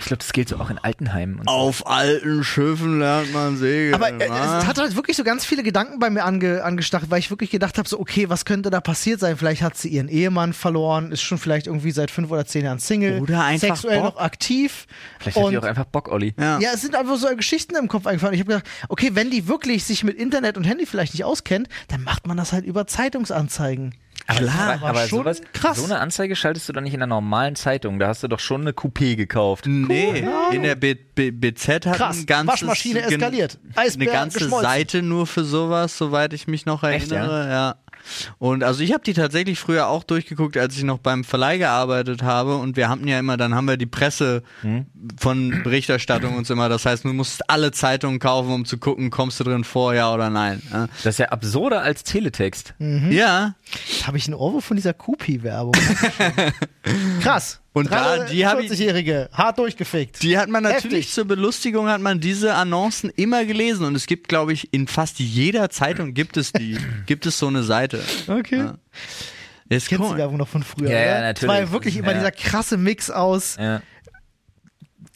[0.03, 1.39] Ich glaube, das gilt so auch in Altenheimen.
[1.39, 1.55] Und so.
[1.55, 3.93] Auf alten Schiffen lernt man segeln.
[3.93, 7.19] Aber äh, es hat halt wirklich so ganz viele Gedanken bei mir ange, angestachelt, weil
[7.19, 9.37] ich wirklich gedacht habe, so, okay, was könnte da passiert sein?
[9.37, 12.79] Vielleicht hat sie ihren Ehemann verloren, ist schon vielleicht irgendwie seit fünf oder zehn Jahren
[12.79, 14.15] Single, Oder einfach sexuell Bock.
[14.15, 14.87] noch aktiv.
[15.19, 16.33] Vielleicht hat die und auch einfach Bock, Olli.
[16.37, 16.59] ja.
[16.59, 18.33] Ja, es sind einfach so Geschichten im Kopf eingefallen.
[18.33, 21.69] Ich habe gedacht, okay, wenn die wirklich sich mit Internet und Handy vielleicht nicht auskennt,
[21.87, 23.95] dann macht man das halt über Zeitungsanzeigen.
[24.27, 25.77] Klar, aber, aber sowas, krass.
[25.77, 27.99] so eine Anzeige schaltest du doch nicht in der normalen Zeitung.
[27.99, 29.65] Da hast du doch schon eine Coupé gekauft.
[29.67, 33.59] Nee, in der B B BZ hat Krass, ein ganzes, Waschmaschine eskaliert.
[33.75, 34.49] Eisbär eine ganze.
[34.49, 37.49] Seite nur für sowas, soweit ich mich noch Echt, erinnere.
[37.49, 37.75] ja?
[38.39, 42.21] Und also ich habe die tatsächlich früher auch durchgeguckt, als ich noch beim Verleih gearbeitet
[42.23, 42.55] habe.
[42.57, 44.85] Und wir hatten ja immer, dann haben wir die Presse Hm?
[45.19, 46.69] von Berichterstattung uns immer.
[46.69, 50.13] Das heißt, du musst alle Zeitungen kaufen, um zu gucken, kommst du drin vor, ja
[50.13, 50.61] oder nein.
[50.71, 52.73] Ja, Das ist ja absurder als Teletext.
[52.79, 53.11] Mhm.
[53.11, 53.55] ja
[54.05, 55.73] habe ich einen Ohrwurf von dieser Kupi-Werbung.
[57.21, 57.59] Krass.
[57.73, 60.21] Und da, die habe ich, 40-Jährige, hart durchgefickt.
[60.21, 61.11] die hat man natürlich Heftig.
[61.13, 65.17] zur Belustigung hat man diese Annoncen immer gelesen und es gibt, glaube ich, in fast
[65.19, 67.99] jeder Zeitung gibt es die, gibt es so eine Seite.
[68.27, 68.57] Okay.
[68.59, 68.75] Ja.
[69.69, 70.91] Jetzt Kennst du die Werbung noch von früher?
[70.91, 71.41] Ja, ja, natürlich.
[71.41, 72.17] Es war ja wirklich immer Ja.
[72.19, 73.81] dieser krasse Mix aus, Ja.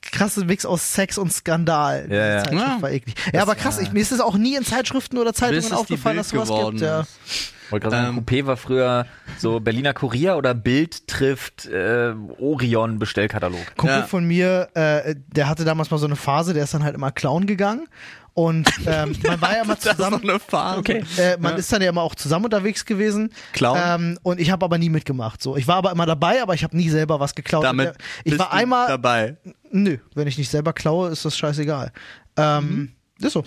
[0.02, 2.08] krasse Mix aus Sex und Skandal.
[2.10, 2.44] Ja, ja.
[2.44, 2.82] Zeitschrift Ja.
[2.82, 3.16] war eklig.
[3.34, 6.30] Ja, aber krass, ich, mir ist es auch nie in Zeitschriften oder Zeitungen aufgefallen, dass
[6.30, 6.82] sowas gibt.
[6.82, 7.02] Ja.
[7.02, 7.54] ist.
[7.70, 9.06] Wollte gerade sagen, Ähm, Coupé war früher
[9.38, 13.60] so Berliner Kurier oder Bild trifft äh, Orion Bestellkatalog.
[13.76, 14.04] Kumpel Ja.
[14.04, 17.12] von mir, äh, der hatte damals mal so eine Phase, der ist dann halt immer
[17.12, 17.88] Clown gegangen.
[18.34, 20.18] Und ähm, man war ja immer Das ist zusammen.
[20.22, 20.80] noch eine Phase.
[20.80, 21.04] Okay.
[21.18, 23.34] Äh, man ist dann ja immer auch zusammen unterwegs gewesen.
[23.54, 23.80] Clown?
[23.84, 25.42] Ähm, und ich habe aber nie mitgemacht.
[25.42, 27.64] So, ich war aber immer dabei, aber ich habe nie selber was geklaut.
[27.64, 28.88] Damit ich bist war du einmal.
[28.88, 29.38] dabei.
[29.72, 31.92] Nö, wenn ich nicht selber klaue, ist das scheißegal.
[32.38, 33.44] Ähm, Ist so.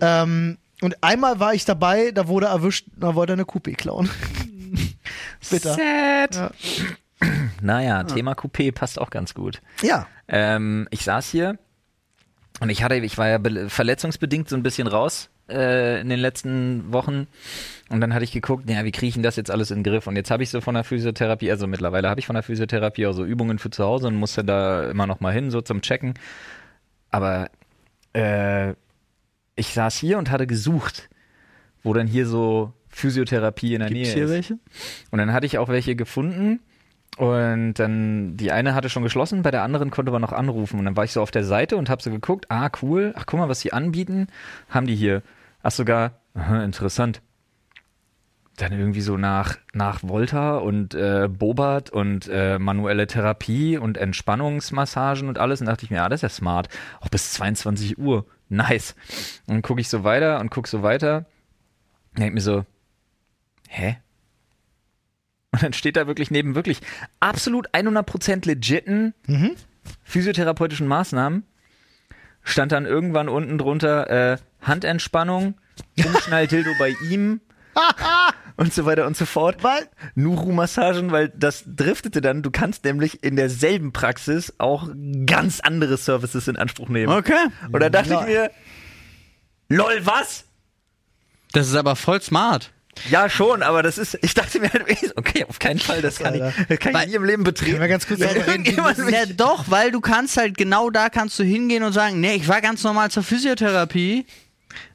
[0.00, 4.08] Ähm, und einmal war ich dabei, da wurde erwischt, da wollte er eine Coupé klauen.
[5.50, 5.74] Bitter.
[5.74, 6.34] Sad.
[6.34, 6.50] Ja.
[7.62, 9.60] Naja, Thema Coupé passt auch ganz gut.
[9.82, 10.06] Ja.
[10.28, 11.58] Ähm, ich saß hier
[12.60, 16.18] und ich hatte, ich war ja be- verletzungsbedingt so ein bisschen raus äh, in den
[16.18, 17.26] letzten Wochen.
[17.90, 19.92] Und dann hatte ich geguckt, ja, wie kriege ich denn das jetzt alles in den
[19.92, 20.06] Griff?
[20.06, 23.06] Und jetzt habe ich so von der Physiotherapie, also mittlerweile habe ich von der Physiotherapie
[23.06, 25.82] auch so Übungen für zu Hause und musste da immer noch mal hin, so zum
[25.82, 26.14] Checken.
[27.10, 27.50] Aber
[28.14, 28.72] äh,
[29.60, 31.10] ich saß hier und hatte gesucht,
[31.82, 34.30] wo dann hier so Physiotherapie in der Gibt's Nähe hier ist.
[34.30, 34.58] welche?
[35.10, 36.60] Und dann hatte ich auch welche gefunden.
[37.18, 40.78] Und dann, die eine hatte schon geschlossen, bei der anderen konnte man noch anrufen.
[40.78, 43.26] Und dann war ich so auf der Seite und habe so geguckt, ah, cool, ach,
[43.26, 44.28] guck mal, was sie anbieten,
[44.70, 45.22] haben die hier.
[45.62, 47.20] Ach, sogar, aha, interessant.
[48.56, 55.28] Dann irgendwie so nach, nach Volta und äh, Bobat und äh, manuelle Therapie und Entspannungsmassagen
[55.28, 55.60] und alles.
[55.60, 56.68] Und dachte ich mir, ah, das ist ja smart.
[57.00, 58.24] Auch bis 22 Uhr.
[58.50, 58.94] Nice.
[59.46, 61.24] Und dann gucke ich so weiter und guck so weiter.
[62.14, 62.66] Und denk mir so,
[63.68, 63.96] hä?
[65.52, 66.80] Und dann steht da wirklich neben wirklich
[67.20, 69.56] absolut 100% legiten Mhm.
[70.04, 71.44] physiotherapeutischen Maßnahmen,
[72.42, 75.54] stand dann irgendwann unten drunter äh, Handentspannung,
[76.04, 77.40] Umschnalldildo bei ihm
[78.60, 79.62] und so weiter und so fort.
[79.64, 84.88] Weil, Nuru-Massagen, weil das driftete dann, du kannst nämlich in derselben Praxis auch
[85.26, 87.12] ganz andere Services in Anspruch nehmen.
[87.12, 87.32] Okay.
[87.72, 88.20] Und da dachte Ja.
[88.20, 88.50] ich mir,
[89.68, 90.44] lol, was?
[91.52, 92.70] Das ist aber voll smart.
[93.08, 94.84] Ja, schon, aber das ist, ich dachte mir halt,
[95.16, 96.64] okay, auf keinen Fall, das kann ich, Alter.
[96.68, 97.78] das kann ich nie im Leben betreten.
[97.78, 101.82] Können wir ganz kurz Ja, doch, weil du kannst halt genau da kannst du hingehen
[101.82, 104.26] und sagen, nee, ich war ganz normal zur Physiotherapie.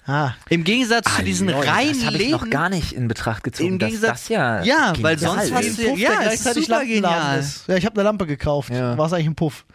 [0.06, 2.52] Ah, Im Gegensatz Ah, zu diesen lol, reinen das habe ich noch Läden.
[2.52, 3.70] gar nicht in Betracht gezogen.
[3.70, 7.40] Im Gegensatz, das ja, ja, weil sonst hast du ja, ist gleichzeitig super Lampenladen genial.
[7.40, 7.68] ist.
[7.68, 8.70] Ja, ich habe eine Lampe gekauft.
[8.70, 8.98] Ja.
[8.98, 9.66] War es eigentlich ein Puff?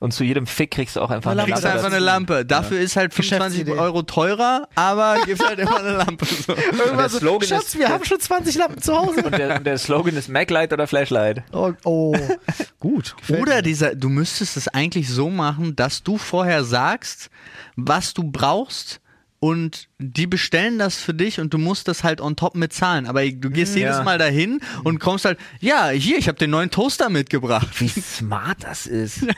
[0.00, 2.44] Und zu jedem Fick kriegst du auch einfach Eine eine kriegst Lampe einfach eine Lampe.
[2.44, 3.80] Dafür ist halt 25 Geschäftsidee.
[3.80, 6.26] Euro teurer, aber gibt halt immer eine Lampe.
[6.26, 6.54] So.
[6.54, 9.22] Der Slogan Schatz, ist, wir haben schon 20 Lampen zu Hause.
[9.22, 11.42] und der, und der Slogan ist Maglight oder Flashlight.
[11.52, 12.14] Oh, oh.
[12.80, 13.16] gut.
[13.30, 13.62] Oder mir.
[13.62, 17.30] dieser, du müsstest es eigentlich so machen, dass du vorher sagst,
[17.76, 19.00] was du brauchst
[19.44, 23.06] und die bestellen das für dich und du musst das halt on top mit zahlen.
[23.06, 23.80] Aber du gehst Ja.
[23.82, 27.68] jedes Mal dahin und kommst halt, ja, hier, ich habe den neuen Toaster mitgebracht.
[27.78, 29.26] Wie smart das ist.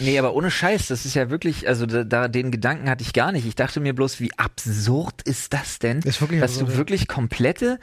[0.00, 3.12] Nee, aber ohne Scheiß, das ist ja wirklich, also da, da den Gedanken hatte ich
[3.12, 3.44] gar nicht.
[3.44, 6.02] Ich dachte mir bloß, wie absurd ist das denn?
[6.02, 6.78] Das ist wirklich dass absurd, du ja.
[6.78, 7.80] wirklich komplette,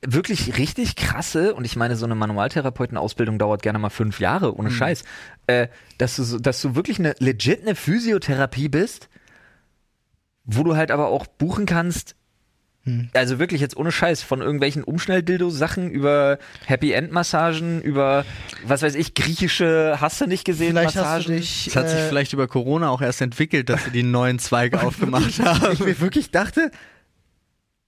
[0.00, 4.70] wirklich richtig krasse, und ich meine, so eine Manualtherapeutenausbildung dauert gerne mal fünf Jahre, ohne
[4.70, 5.02] Scheiß,
[5.46, 9.10] äh, dass du dass du wirklich eine legit eine Physiotherapie bist,
[10.44, 12.16] wo du halt aber auch buchen kannst,
[13.14, 18.24] also wirklich jetzt ohne Scheiß, von irgendwelchen Umschnelldildo-Sachen über Happy-End-Massagen, über,
[18.66, 21.18] was weiß ich, griechische, hast du nicht gesehen, Vielleicht Massagen.
[21.18, 21.64] hast du dich.
[21.66, 24.74] Das hat sich äh, vielleicht über Corona auch erst entwickelt, dass sie den neuen Zweig
[24.84, 25.72] aufgemacht haben.
[25.74, 26.72] ich mir wirklich dachte,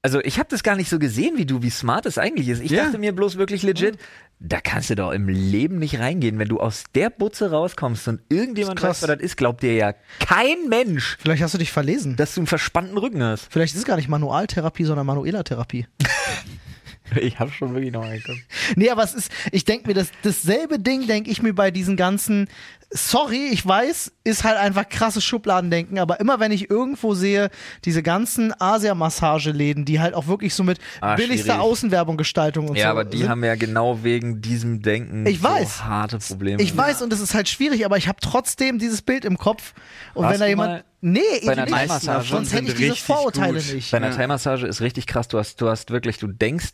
[0.05, 2.61] also ich habe das gar nicht so gesehen wie du, wie smart es eigentlich ist.
[2.63, 2.85] Ich Ja.
[2.85, 3.97] dachte mir bloß wirklich legit,
[4.39, 6.39] da kannst du doch im Leben nicht reingehen.
[6.39, 9.95] Wenn du aus der Butze rauskommst und irgendjemand weiß, was das ist, glaubt dir ja
[10.21, 12.17] kein Mensch, Vielleicht hast du dich verlesen.
[12.17, 13.47] dass du einen verspannten Rücken hast.
[13.51, 15.87] Vielleicht ist es gar nicht Manualtherapie, sondern Manuela-Therapie.
[17.21, 18.41] Ich habe schon wirklich noch angeguckt.
[18.77, 21.97] Nee, aber es ist, ich denke mir, das, dasselbe Ding denke ich mir bei diesen
[21.97, 22.49] ganzen,
[22.91, 27.51] sorry, ich weiß, ist halt einfach krasses Schubladendenken, aber immer wenn ich irgendwo sehe,
[27.85, 31.61] diese ganzen Asia-Massageläden, die halt auch wirklich so mit Ah, billigster schwierig.
[31.61, 32.91] Außenwerbung Gestaltung und Ja, so.
[32.93, 33.29] aber die sind.
[33.29, 35.85] haben ja genau wegen diesem Denken Ich so weiß.
[35.85, 36.63] harte Probleme.
[36.63, 39.75] Ich weiß und es ist halt schwierig, aber ich habe trotzdem dieses Bild im Kopf.
[40.15, 40.85] Und Warst wenn da jemand.
[41.01, 41.67] Nee, bei einer.
[41.67, 42.31] Thai-Massage?
[42.31, 43.75] Sonst hätte ich diese Vorurteile gut.
[43.75, 43.91] nicht.
[43.91, 44.17] Bei einer Ja.
[44.17, 45.29] Thai-Massage ist richtig krass.
[45.29, 46.69] Du hast, du hast wirklich, du denkst,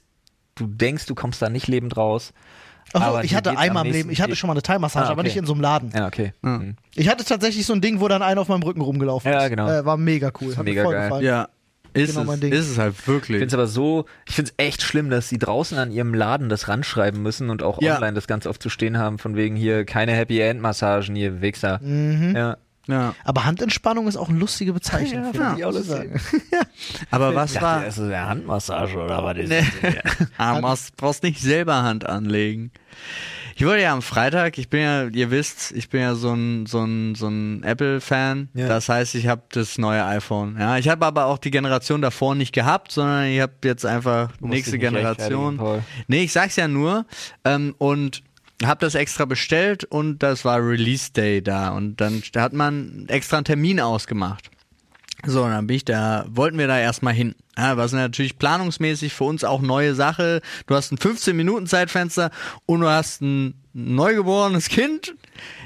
[0.61, 2.33] du denkst, du kommst da nicht lebend raus.
[2.93, 5.11] Achso, aber ich hatte einmal am im Leben, ich hatte schon mal eine Thai-Massage, Ah,
[5.11, 5.29] aber okay.
[5.29, 5.93] nicht in so einem Laden.
[5.95, 6.33] Ja, okay.
[6.43, 6.75] Mhm.
[6.97, 9.35] Ich hatte tatsächlich so ein Ding, wo dann einer auf meinem Rücken rumgelaufen ist.
[9.41, 9.69] Ja, genau.
[9.69, 10.57] Äh, war mega cool.
[10.57, 11.05] Hat mega mir voll geil.
[11.05, 11.25] gefallen.
[11.25, 11.49] Ja.
[11.93, 13.39] Ist, genau mein es, ist es halt Ich wirklich.
[13.39, 16.49] finde es aber so, ich finde es echt schlimm, dass sie draußen an ihrem Laden
[16.49, 17.97] das ranschreiben müssen und auch Ja.
[17.97, 21.41] online das ganz oft zu stehen haben, von wegen hier keine Happy End Massagen, hier
[21.43, 21.81] Wichser.
[21.83, 22.35] Mhm.
[22.37, 22.57] Ja.
[22.87, 23.15] Ja.
[23.25, 25.33] Aber Handentspannung ist auch eine lustige Bezeichnung.
[25.35, 25.89] Ja, ich auch lustig.
[25.91, 26.21] sagen.
[27.11, 27.85] Aber was Ich dachte, war.
[27.85, 29.65] das ist eine Handmassage oder was ist Nee.
[29.83, 30.29] das?
[30.39, 32.73] Ah, du brauchst, nicht selber Hand anlegen.
[33.57, 36.65] Ich wollte ja am Freitag, ich bin ja, ihr wisst, ich bin ja so ein,
[36.65, 38.49] so ein, so ein Apple-Fan.
[38.55, 38.69] Ja.
[38.69, 40.57] Das heißt, ich habe das neue iPhone.
[40.59, 44.31] Ja, ich habe aber auch die Generation davor nicht gehabt, sondern ich habe jetzt einfach
[44.41, 45.83] nächste Generation.
[46.09, 47.05] Nee, ich sag's ja nur.
[47.45, 48.23] Ähm, und
[48.65, 51.71] habe das extra bestellt und das war Release Day da.
[51.71, 54.51] Und dann hat man extra einen Termin ausgemacht.
[55.27, 57.35] So, dann bin ich da, wollten wir da erstmal hin.
[57.57, 60.41] Ja, was natürlich planungsmäßig für uns auch neue Sache.
[60.67, 62.31] Du hast ein 15-Minuten-Zeitfenster
[62.65, 65.15] und du hast ein neugeborenes Kind.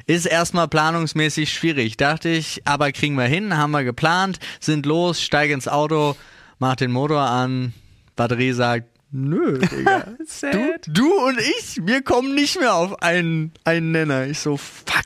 [0.06, 1.96] Ist erstmal planungsmäßig schwierig.
[1.96, 6.16] Dachte ich, aber kriegen wir hin, haben wir geplant, sind los, steig ins Auto,
[6.58, 7.74] mach den Motor an,
[8.16, 10.06] Batterie sagt, nö, Digga.
[10.52, 14.26] du, du und ich, wir kommen nicht mehr auf einen, einen Nenner.
[14.26, 15.04] Ich so, fuck.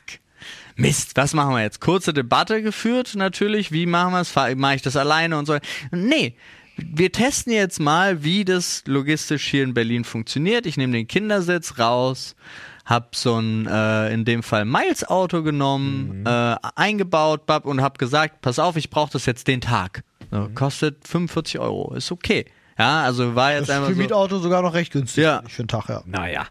[0.75, 1.81] Mist, was machen wir jetzt?
[1.81, 3.71] Kurze Debatte geführt, natürlich.
[3.71, 4.33] Wie machen wir es?
[4.57, 5.57] Mache ich das alleine und so?
[5.91, 6.35] Nee.
[6.77, 10.65] Wir testen jetzt mal, wie das logistisch hier in Berlin funktioniert.
[10.65, 12.37] Ich nehme den Kindersitz raus,
[12.85, 18.39] hab so ein, äh, in dem Fall Miles-Auto genommen, äh, eingebaut bab, und hab gesagt,
[18.39, 20.03] pass auf, ich brauche das jetzt den Tag.
[20.31, 22.45] So, Kostet 45 Euro, ist okay.
[22.79, 24.01] Ja, also war jetzt Das ist einfach für so.
[24.01, 25.23] Mietauto sogar noch recht günstig.
[25.25, 25.43] Ja.
[25.47, 26.01] für einen Tag, ja.
[26.05, 26.47] Naja,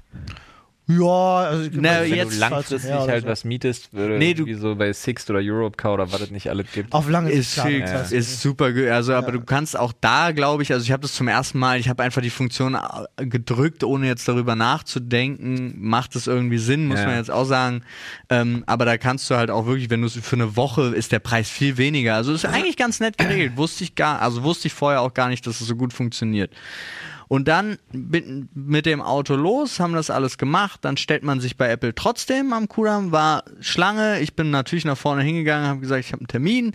[0.91, 3.29] Ja, also Na, wenn jetzt du langfristig ja, halt so.
[3.29, 6.67] was mietest, würde Nee, du- so bei Sixt oder Europcar oder was es nicht alles
[6.73, 6.95] gibt.
[6.95, 10.73] auf lange ist, das heißt, ist super, also aber du kannst auch da, glaube ich,
[10.73, 14.07] also ich habe das zum ersten Mal, ich habe einfach die Funktion äh, gedrückt, ohne
[14.07, 17.07] jetzt darüber nachzudenken, macht es irgendwie Sinn, muss Ja.
[17.07, 17.83] man jetzt auch sagen,
[18.31, 21.13] ähm, aber da kannst du halt auch wirklich, wenn du es für eine Woche ist
[21.13, 24.69] der Preis viel weniger, also ist eigentlich ganz nett geregelt, wusste ich gar, also wusste
[24.69, 26.51] ich vorher auch gar nicht, dass es so gut funktioniert.
[27.29, 30.81] Und dann mit dem Auto los, haben das alles gemacht.
[30.83, 34.21] Dann stellt man sich bei Apple trotzdem am Kudamm, war Schlange.
[34.21, 36.75] Ich bin natürlich nach vorne hingegangen, habe gesagt, ich habe einen Termin.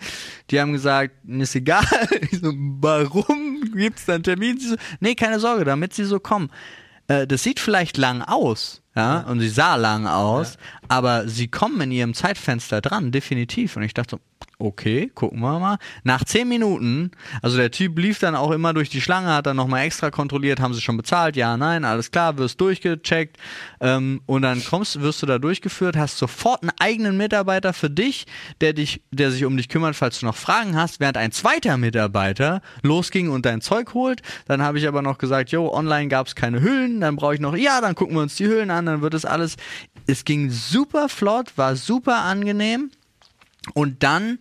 [0.51, 1.83] Die haben gesagt, ist egal.
[2.31, 4.59] Ich so, warum gibt's da einen Termin?
[4.59, 6.49] Sie so, nee, keine Sorge, damit sie so kommen.
[7.07, 11.81] Äh, das sieht vielleicht lang aus, ja, und sie sah lang aus, aber sie kommen
[11.81, 13.75] in ihrem Zeitfenster dran, definitiv.
[13.75, 14.21] Und ich dachte so,
[14.59, 15.77] okay, gucken wir mal.
[16.03, 19.57] Nach zehn Minuten, also der Typ lief dann auch immer durch die Schlange, hat dann
[19.57, 23.37] nochmal extra kontrolliert, haben sie schon bezahlt, ja, nein, alles klar, wirst durchgecheckt
[23.81, 28.25] ähm, und dann kommst, wirst du da durchgeführt, hast sofort einen eigenen Mitarbeiter für dich,
[28.61, 31.77] der dich, der sich um dich kümmert, falls du noch Fragen hast, während ein zweiter
[31.77, 34.21] Mitarbeiter losging und dein Zeug holt.
[34.45, 37.41] Dann habe ich aber noch gesagt, jo, online gab es keine Hüllen, dann brauche ich
[37.41, 39.57] noch, ja, dann gucken wir uns die Hüllen an, dann wird es alles.
[40.05, 42.91] Es ging super flott, war super angenehm.
[43.73, 44.39] Und dann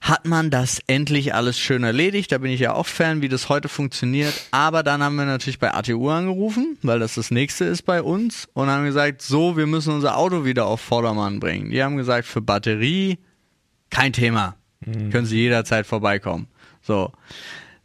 [0.00, 2.32] hat man das endlich alles schön erledigt.
[2.32, 4.34] Da bin ich ja auch Fan, wie das heute funktioniert.
[4.50, 8.48] Aber dann haben wir natürlich bei ATU angerufen, weil das das nächste ist bei uns
[8.52, 11.70] und haben gesagt, so, wir müssen unser Auto wieder auf Vordermann bringen.
[11.70, 13.18] Die haben gesagt, für Batterie
[13.90, 14.56] kein Thema.
[14.84, 16.48] Können Sie jederzeit vorbeikommen.
[16.82, 17.12] So.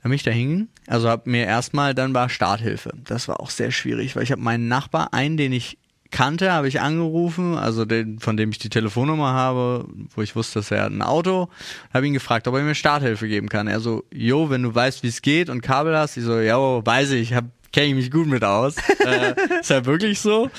[0.02, 2.92] Dann bin ich da hingegangen, also hab mir erstmal, dann war Starthilfe.
[3.04, 5.78] Das war auch sehr schwierig, weil ich habe meinen Nachbar, einen, den ich
[6.12, 10.60] kannte, habe ich angerufen, also den, von dem ich die Telefonnummer habe, wo ich wusste,
[10.60, 11.50] dass er ein Auto,
[11.94, 13.68] habe ihn gefragt, ob er mir Starthilfe geben kann.
[13.68, 16.58] Er so, jo, wenn du weißt, wie es geht und Kabel hast, ich so, ja,
[16.58, 17.46] weiß ich, hab
[17.78, 18.76] kenne ich mich gut mit aus.
[19.06, 20.50] äh, ist ja wirklich so.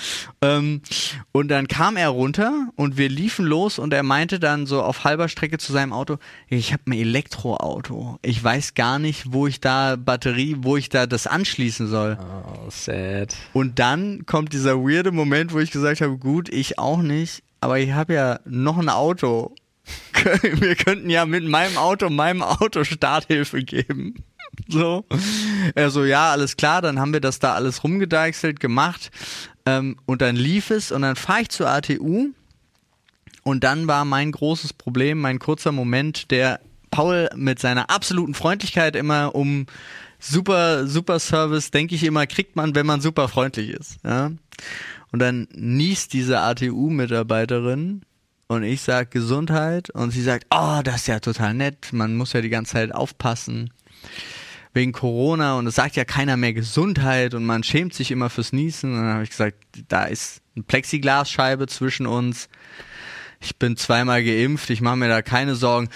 [0.41, 0.83] Ähm,
[1.33, 5.03] und dann kam er runter und wir liefen los und er meinte dann so auf
[5.03, 8.21] halber Strecke zu seinem Auto, ich habe ein Elektroauto.
[8.23, 12.19] Ich weiß gar nicht, wo ich da Batterie, wo ich da das anschließen soll.
[12.21, 13.35] Oh, sad.
[13.53, 17.81] Und dann kommt dieser weirde Moment, wo ich gesagt habe, gut, ich auch nicht, aber
[17.81, 19.57] ich habe ja noch ein Auto.
[20.43, 24.23] Wir könnten ja mit meinem Auto, meinem Auto Starthilfe geben.
[24.67, 25.05] So.
[25.75, 29.11] Er so, ja, alles klar, dann haben wir das da alles rumgedeichselt, gemacht.
[29.67, 32.29] Ähm, und dann lief es und dann fahre ich zur ATU.
[33.45, 38.97] Und dann war mein großes Problem, mein kurzer Moment, der Paul mit seiner absoluten Freundlichkeit
[38.97, 39.67] immer um
[40.19, 43.97] super, super Service, denke ich immer, kriegt man, wenn man super freundlich ist.
[44.05, 44.33] Ja?
[45.13, 48.03] Und dann niest diese ATU-Mitarbeiterin
[48.49, 52.33] und ich sag Gesundheit und sie sagt, oh, das ist ja total nett, man muss
[52.33, 53.71] ja die ganze Zeit aufpassen
[54.79, 58.53] wegen Corona und es sagt ja keiner mehr Gesundheit und man schämt sich immer fürs
[58.53, 58.93] Niesen.
[58.95, 59.57] Und dann habe ich gesagt,
[59.89, 62.49] da ist eine Plexiglasscheibe zwischen uns.
[63.41, 65.89] Ich bin zweimal geimpft, ich mache mir da keine Sorgen.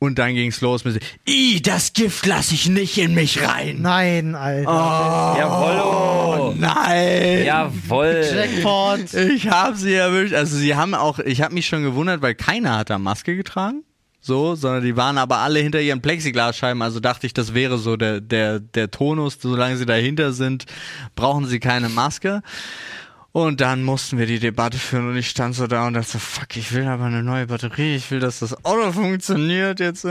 [0.00, 3.82] Und dann ging's los mit, Ih, das Gift lasse ich nicht in mich rein.
[3.82, 5.34] Nein, Alter.
[5.34, 6.54] Oh, Jawollo.
[6.56, 7.44] nein.
[7.44, 8.24] Jawoll.
[8.32, 9.12] Jackpot.
[9.14, 10.34] Ich habe sie erwischt.
[10.34, 13.82] Also sie haben auch, ich habe mich schon gewundert, weil keiner hat da Maske getragen.
[14.20, 17.96] So, sondern die waren aber alle hinter ihren Plexiglasscheiben, also dachte ich, das wäre so
[17.96, 20.66] der, der, der Tonus, solange sie dahinter sind,
[21.14, 22.42] brauchen sie keine Maske.
[23.30, 26.56] Und dann mussten wir die Debatte führen und ich stand so da und dachte fuck,
[26.56, 30.06] ich will aber eine neue Batterie, ich will, dass das Auto funktioniert jetzt.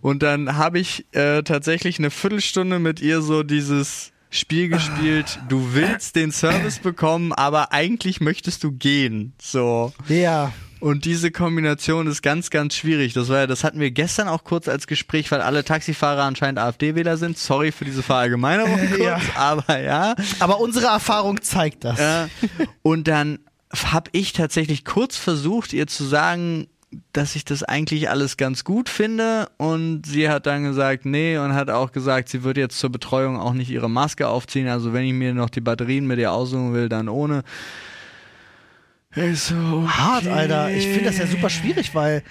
[0.00, 5.74] Und dann habe ich äh, tatsächlich eine Viertelstunde mit ihr so dieses Spiel gespielt, du
[5.74, 9.32] willst den Service bekommen, aber eigentlich möchtest du gehen.
[9.40, 9.92] So.
[10.08, 10.52] Ja.
[10.84, 13.14] Und diese Kombination ist ganz, ganz schwierig.
[13.14, 17.16] Das war, das hatten wir gestern auch kurz als Gespräch, weil alle Taxifahrer anscheinend AfD-Wähler
[17.16, 17.38] sind.
[17.38, 19.18] Sorry für diese Verallgemeinerung kurz, Ja.
[19.34, 20.14] aber ja.
[20.40, 21.98] Aber unsere Erfahrung zeigt das.
[21.98, 22.28] Ja.
[22.82, 23.38] Und dann
[23.74, 26.66] habe ich tatsächlich kurz versucht, ihr zu sagen,
[27.14, 29.48] dass ich das eigentlich alles ganz gut finde.
[29.56, 33.40] Und sie hat dann gesagt, nee, und hat auch gesagt, sie wird jetzt zur Betreuung
[33.40, 34.68] auch nicht ihre Maske aufziehen.
[34.68, 37.42] Also wenn ich mir noch die Batterien mit ihr aussuchen will, dann ohne.
[39.34, 39.88] So, okay.
[39.88, 40.70] Hart, Alter.
[40.70, 42.22] Ich finde das ja super schwierig, weil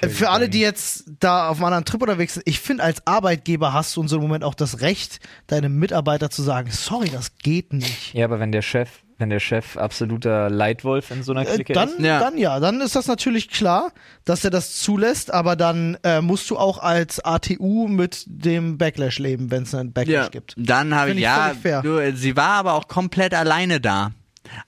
[0.00, 3.06] äh, für alle, die jetzt da auf einem anderen Trip unterwegs sind, ich finde, als
[3.06, 7.10] Arbeitgeber hast du in so einem Moment auch das Recht, deinem Mitarbeiter zu sagen, sorry,
[7.10, 8.14] das geht nicht.
[8.14, 11.72] Ja, aber wenn der Chef, wenn der Chef absoluter Leitwolf in so einer Äh, Clique
[11.74, 12.00] dann, ist.
[12.00, 12.20] Ja.
[12.20, 13.92] dann ja, dann ist das natürlich klar,
[14.24, 19.18] dass er das zulässt, aber dann äh, musst du auch als ATU mit dem Backlash
[19.18, 20.54] leben, wenn es einen Backlash Ja, gibt.
[20.58, 21.52] dann habe ich, ja,
[21.82, 24.12] du, sie war aber auch komplett alleine da.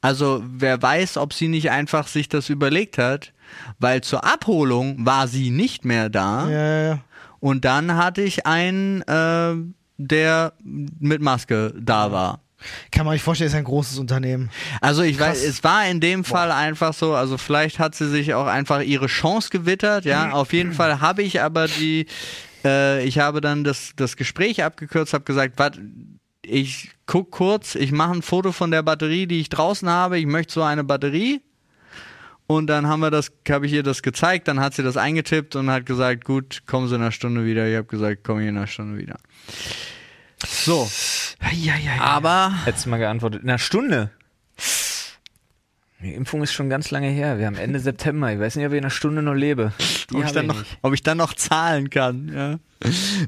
[0.01, 3.33] Also wer weiß, ob sie nicht einfach sich das überlegt hat,
[3.79, 6.49] weil zur Abholung war sie nicht mehr da.
[6.49, 6.99] Ja, ja, ja.
[7.41, 9.55] Und dann hatte ich einen, äh,
[9.97, 12.41] der mit Maske da war.
[12.91, 14.51] Kann man sich vorstellen, ist ein großes Unternehmen.
[14.81, 15.29] Also ich Krass.
[15.29, 18.81] weiß, es war in dem Fall einfach so, also vielleicht hat sie sich auch einfach
[18.81, 20.33] ihre Chance gewittert, ja.
[20.33, 22.07] Auf jeden Fall habe ich aber die,
[22.65, 25.73] äh, ich habe dann das, das Gespräch abgekürzt, habe gesagt, was,
[26.49, 30.27] ich guck kurz, ich mache ein Foto von der Batterie, die ich draußen habe, ich
[30.27, 31.41] möchte so eine Batterie.
[32.47, 35.55] Und dann haben wir das, habe ich ihr das gezeigt, dann hat sie das eingetippt
[35.55, 37.69] und hat gesagt, gut, kommen Sie in einer Stunde wieder.
[37.69, 39.19] Ich habe gesagt, komm hier in einer Stunde wieder.
[40.47, 40.89] So,
[41.53, 42.03] Ja, ja, ja.
[42.03, 43.43] aber Hättest du mal geantwortet.
[43.43, 44.13] In einer Stunde.
[46.01, 47.39] Die Impfung ist schon ganz lange her.
[47.39, 48.33] Wir haben Ende September.
[48.33, 49.73] Ich weiß nicht, ob ich in einer Stunde noch lebe.
[50.15, 52.59] Ob ich, ich noch, ob ich dann noch zahlen kann, ja.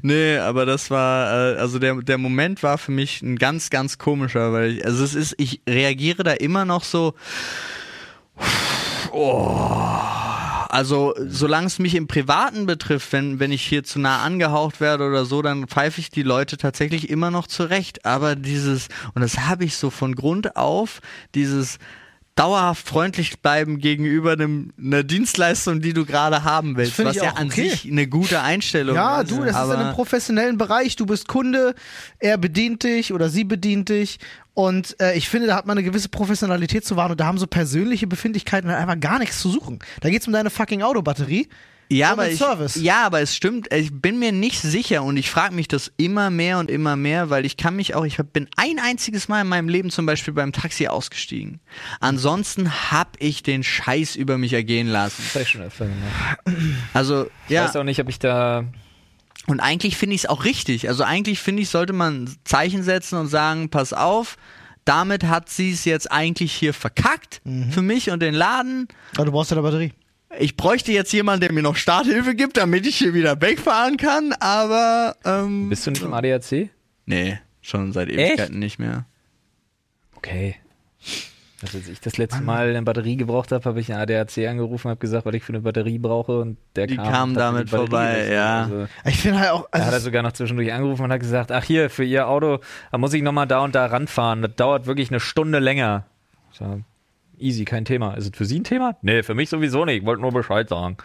[0.01, 3.97] Nee, aber das war, äh, also der, der Moment war für mich ein ganz, ganz
[3.97, 7.13] komischer, weil ich, also es ist, ich reagiere da immer noch so,
[9.11, 9.59] oh,
[10.69, 15.05] also solange es mich im Privaten betrifft, wenn, wenn ich hier zu nah angehaucht werde
[15.05, 18.05] oder so, dann pfeife ich die Leute tatsächlich immer noch zurecht.
[18.05, 21.01] Aber dieses, und das habe ich so von Grund auf,
[21.35, 21.77] dieses
[22.35, 27.33] dauerhaft freundlich bleiben gegenüber einem, einer Dienstleistung, die du gerade haben willst, was ich ja
[27.33, 27.69] an okay.
[27.69, 29.31] sich eine gute Einstellung Ja, ist.
[29.31, 30.95] du, das ist in einem professionellen Bereich.
[30.95, 31.75] Du bist Kunde,
[32.19, 34.19] er bedient dich oder sie bedient dich.
[34.53, 37.37] Und äh, ich finde, da hat man eine gewisse Professionalität zu wahren und da haben
[37.37, 39.79] so persönliche Befindlichkeiten halt einfach gar nichts zu suchen.
[40.01, 41.47] Da geht's um deine fucking Autobatterie.
[41.91, 42.75] Ja, aber ich, Service.
[42.75, 46.29] ja, aber es stimmt, ich bin mir nicht sicher und ich frage mich das immer
[46.29, 49.47] mehr und immer mehr, weil ich kann mich auch, ich bin ein einziges Mal in
[49.47, 51.59] meinem Leben zum Beispiel beim Taxi ausgestiegen.
[51.99, 55.23] Ansonsten hab ich den Scheiß über mich ergehen lassen.
[55.33, 56.39] Das ich schon öfter gemacht.
[56.93, 57.65] Also, Ich ja.
[57.65, 58.65] weiß auch nicht, ob ich da.
[59.47, 60.87] Und eigentlich finde ich es auch richtig.
[60.87, 64.37] Also eigentlich finde ich, sollte man ein Zeichen setzen und sagen, pass auf,
[64.85, 68.87] damit hat sie es jetzt eigentlich hier verkackt für mich und den Laden.
[69.15, 69.93] Aber du brauchst ja eine Batterie.
[70.39, 74.33] Ich bräuchte jetzt jemanden, der mir noch Starthilfe gibt, damit ich hier wieder wegfahren kann,
[74.39, 76.69] aber ähm, Bist du nicht im ADAC?
[77.05, 79.05] nee, schon seit Ewigkeiten nicht mehr.
[80.15, 80.55] Okay.
[81.63, 84.89] Also als ich das letzte Mal eine Batterie gebraucht habe, habe ich einen ADAC angerufen,
[84.89, 87.69] habe gesagt, was ich für eine Batterie brauche und der Die kam, und mir damit
[87.69, 88.33] vorbei, gewechselt.
[88.33, 88.61] ja.
[88.63, 91.19] Also, Ich finde halt auch, da hat er also, sogar noch zwischendurch angerufen und hat
[91.19, 92.59] gesagt, ach hier, für Ihr Auto,
[92.91, 94.41] da muss ich nochmal da und da ranfahren.
[94.41, 96.05] Das dauert wirklich eine Stunde länger.
[96.51, 96.81] So,
[97.41, 98.13] easy, kein Thema.
[98.15, 98.95] Ist es für Sie ein Thema?
[99.01, 100.01] Nee, für mich sowieso nicht.
[100.01, 100.97] Ich wollte nur Bescheid sagen.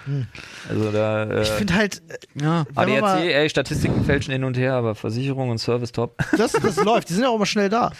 [0.68, 2.64] Also da, äh, ich finde halt, äh, Ja.
[2.74, 6.16] ADAC, mal, ey, Statistiken fälschen hin und her, aber Versicherung und Service top.
[6.36, 7.08] das, das läuft.
[7.08, 7.92] Die sind ja auch immer schnell da.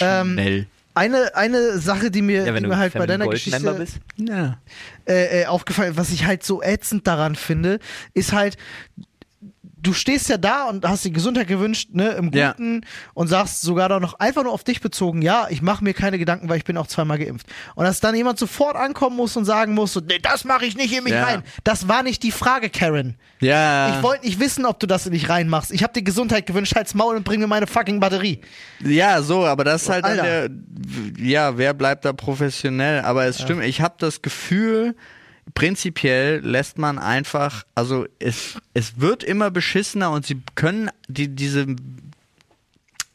[0.00, 0.66] Ähm, Schnell.
[0.94, 3.36] eine, eine Sache, die mir, Ja, wenn die du mir halt bei Family deiner Gold
[3.36, 3.98] Geschichte bist.
[4.16, 4.58] Ja.
[5.06, 7.78] äh, äh, aufgefallen, was ich halt so ätzend daran finde,
[8.14, 8.56] ist halt,
[9.80, 12.50] du stehst ja da und hast die Gesundheit gewünscht, ne, im Ja.
[12.52, 12.82] Guten
[13.14, 16.18] und sagst sogar doch noch einfach nur auf dich bezogen, ja, ich mache mir keine
[16.18, 17.46] Gedanken, weil ich bin auch zweimal geimpft.
[17.74, 20.76] Und dass dann jemand sofort ankommen muss und sagen muss, so, nee, das mache ich
[20.76, 21.24] nicht in mich Ja.
[21.24, 21.42] rein.
[21.64, 23.16] Das war nicht die Frage, Karen.
[23.40, 23.96] Ja.
[23.96, 25.70] Ich wollte nicht wissen, ob du das in dich reinmachst.
[25.72, 28.40] Ich habe dir Gesundheit gewünscht, halt's Maul und bring mir meine fucking Batterie.
[28.84, 30.48] Ja, so, aber das ist halt Alter.
[30.48, 30.50] der,
[31.18, 33.02] ja, wer bleibt da professionell?
[33.02, 34.96] Aber es stimmt, ich habe das Gefühl,
[35.54, 41.66] prinzipiell lässt man einfach, also es, es wird immer beschissener und sie können die, diese,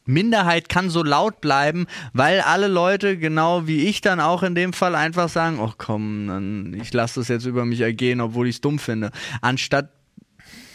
[0.06, 4.74] Minderheit kann so laut bleiben, weil alle Leute, genau wie ich dann auch in dem
[4.74, 8.56] Fall, einfach sagen, ach komm, dann, ich lasse das jetzt über mich ergehen, obwohl ich
[8.56, 9.10] es dumm finde.
[9.40, 9.88] Anstatt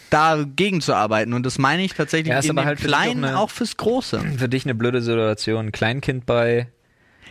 [0.09, 1.33] dagegen zu arbeiten.
[1.33, 3.51] Und das meine ich tatsächlich Ja, in aber halt für dich auch Kleinen eine- auch
[3.51, 4.19] fürs Große.
[4.39, 5.71] Für dich eine blöde Situation.
[5.71, 6.67] Kleinkind bei,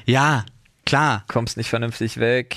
[0.07, 0.47] Ja,
[0.89, 1.25] klar.
[1.29, 2.57] kommst nicht vernünftig weg.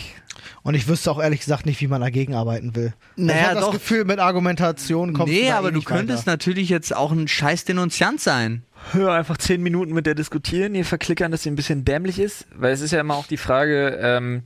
[0.64, 2.94] Und ich wüsste auch ehrlich gesagt nicht, wie man dagegen arbeiten will.
[3.16, 3.72] Naja, ich habe das.
[3.72, 6.32] Gefühl, mit Argumentation kommt Nee, aber eh du nicht könntest weiter.
[6.32, 8.64] natürlich jetzt auch ein scheiß Denunziant sein.
[8.92, 12.48] Hör einfach zehn Minuten mit der diskutieren, ihr verklickern, dass sie ein bisschen dämlich ist.
[12.56, 14.44] Weil es ist ja immer auch die Frage, ähm,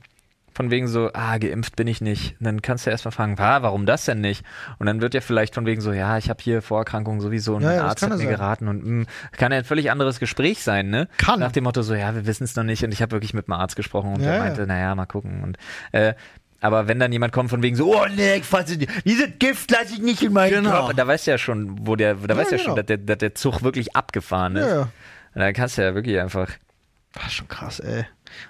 [0.56, 2.34] von wegen so, ah, geimpft bin ich nicht.
[2.40, 4.42] Und dann kannst du erstmal fragen, ah, warum das denn nicht?
[4.78, 7.62] Und dann wird ja vielleicht von wegen so, ja, ich habe hier Vorerkrankungen sowieso und
[7.62, 8.30] Ja, mein ja, Arzt hat ja mir sein.
[8.30, 11.08] geraten und mh, kann ja ein völlig anderes Gespräch sein, ne?
[11.18, 11.40] Kann.
[11.40, 13.46] Nach dem Motto so, ja, wir wissen es noch nicht und ich habe wirklich mit
[13.48, 14.42] dem Arzt gesprochen und Ja, der ja.
[14.44, 15.42] meinte, naja, mal gucken.
[15.44, 15.58] Und
[15.92, 16.14] äh,
[16.62, 18.90] aber wenn dann jemand kommt von wegen so, oh nee, ich fass es nicht.
[19.04, 20.70] dieses Gift lasse ich nicht in meinen Genau.
[20.70, 22.70] Körper, da weißt du ja schon, wo der, da weißt du ja genau.
[22.70, 24.66] schon, dass der, dass der Zug wirklich abgefahren ist.
[24.66, 24.80] Ja, ja.
[25.34, 26.48] Und dann kannst du ja wirklich einfach.
[27.18, 28.04] Ach, schon krass, ey.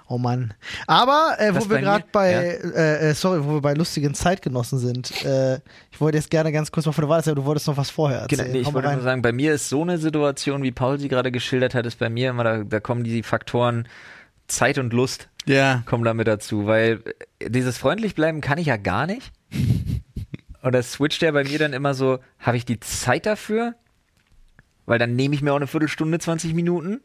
[0.07, 0.53] Oh Mann.
[0.87, 2.39] Aber äh, wo wir gerade bei, ja.
[2.41, 5.23] äh, äh, sorry, wo wir bei lustigen Zeitgenossen sind.
[5.23, 5.59] Äh,
[5.91, 7.89] ich wollte jetzt gerne ganz kurz mal von der Wahl aber du wolltest noch was
[7.89, 8.51] vorher Genau, erzählen.
[8.61, 8.95] nee, ich wollte rein.
[8.95, 11.99] nur sagen, bei mir ist so eine Situation, wie Paul sie gerade geschildert hat, ist
[11.99, 13.87] bei mir immer, da, da kommen die Faktoren
[14.47, 15.83] Zeit und Lust Ja.
[15.85, 17.01] kommen da mit dazu, weil
[17.39, 19.31] äh, dieses freundlich bleiben kann ich ja gar nicht.
[20.63, 23.75] Und das switcht ja bei mir dann immer so, habe ich die Zeit dafür?
[24.85, 26.99] Weil dann nehme ich mir auch eine Viertelstunde, 20 Minuten.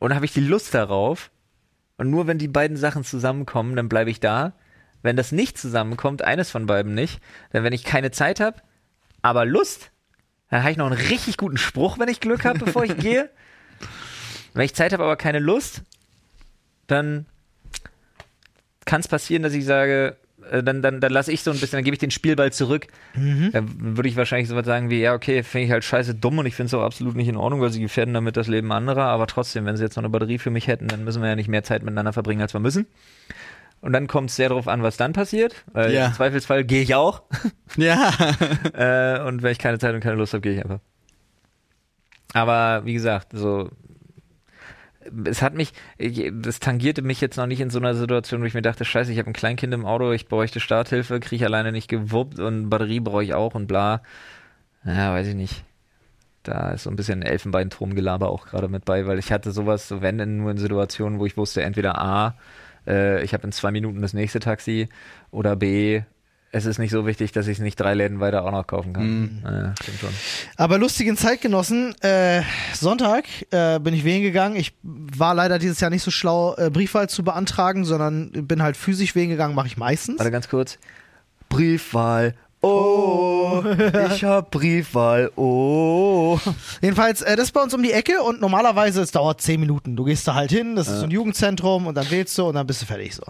[0.00, 1.30] Und habe ich die Lust darauf?
[1.96, 4.54] Und nur wenn die beiden Sachen zusammenkommen, dann bleibe ich da.
[5.02, 7.20] Wenn das nicht zusammenkommt, eines von beiden nicht,
[7.52, 8.60] dann wenn ich keine Zeit habe,
[9.22, 9.92] aber Lust,
[10.48, 13.30] dann habe ich noch einen richtig guten Spruch, wenn ich Glück habe, bevor ich gehe.
[14.52, 15.82] Wenn ich Zeit habe, aber keine Lust,
[16.88, 17.24] dann
[18.84, 20.16] kann es passieren, dass ich sage,
[20.62, 22.86] dann, dann, dann lasse ich so ein bisschen, dann gebe ich den Spielball zurück.
[23.14, 26.38] Dann würde ich wahrscheinlich so was sagen wie, ja, okay, finde ich halt scheiße dumm
[26.38, 28.72] und ich finde es auch absolut nicht in Ordnung, weil sie gefährden damit das Leben
[28.72, 31.28] anderer, aber trotzdem, wenn sie jetzt noch eine Batterie für mich hätten, dann müssen wir
[31.28, 32.86] ja nicht mehr Zeit miteinander verbringen, als wir müssen.
[33.80, 35.54] Und dann kommt es sehr darauf an, was dann passiert.
[35.72, 36.08] Weil Ja.
[36.08, 37.22] Im Zweifelsfall gehe ich auch.
[37.76, 38.10] Ja.
[38.74, 40.80] äh, und wenn ich keine Zeit und keine Lust habe, gehe ich einfach.
[42.32, 43.70] Aber wie gesagt, so
[45.24, 48.44] es hat mich, ich- das tangierte mich jetzt noch nicht in so einer Situation, wo
[48.44, 51.44] ich mir dachte, scheiße, ich habe ein Kleinkind im Auto, ich bräuchte Starthilfe, kriege ich
[51.44, 54.02] alleine nicht gewuppt und Batterie brauche ich auch und bla.
[54.84, 55.64] Ja, weiß ich nicht.
[56.42, 60.00] Da ist so ein bisschen Elfenbeinturmgelaber auch gerade mit bei, weil ich hatte sowas, so
[60.02, 62.34] wenn denn nur in Situationen, wo ich wusste, entweder A,
[62.86, 64.88] äh, ich habe in zwei Minuten das nächste Taxi
[65.30, 66.02] oder B,
[66.52, 68.92] es ist nicht so wichtig, dass ich es nicht drei Läden weiter auch noch kaufen
[68.92, 69.40] kann.
[69.44, 70.10] Ja, stimmt schon.
[70.56, 72.42] Aber lustigen Zeitgenossen, äh,
[72.74, 74.56] Sonntag äh, bin ich wählen gegangen.
[74.56, 78.76] Ich war leider dieses Jahr nicht so schlau, äh, Briefwahl zu beantragen, sondern bin halt
[78.76, 80.18] physisch wählen gegangen, mache ich meistens.
[80.18, 80.78] Warte ganz kurz.
[81.48, 82.34] Briefwahl.
[82.62, 83.62] Oh,
[84.12, 85.30] ich hab Briefwahl.
[85.36, 86.38] Oh.
[86.82, 89.96] Jedenfalls, äh, das ist bei uns um die Ecke und normalerweise, es dauert zehn Minuten.
[89.96, 92.56] Du gehst da halt hin, das ist so ein Jugendzentrum und dann wählst du und
[92.56, 93.22] dann bist du fertig so.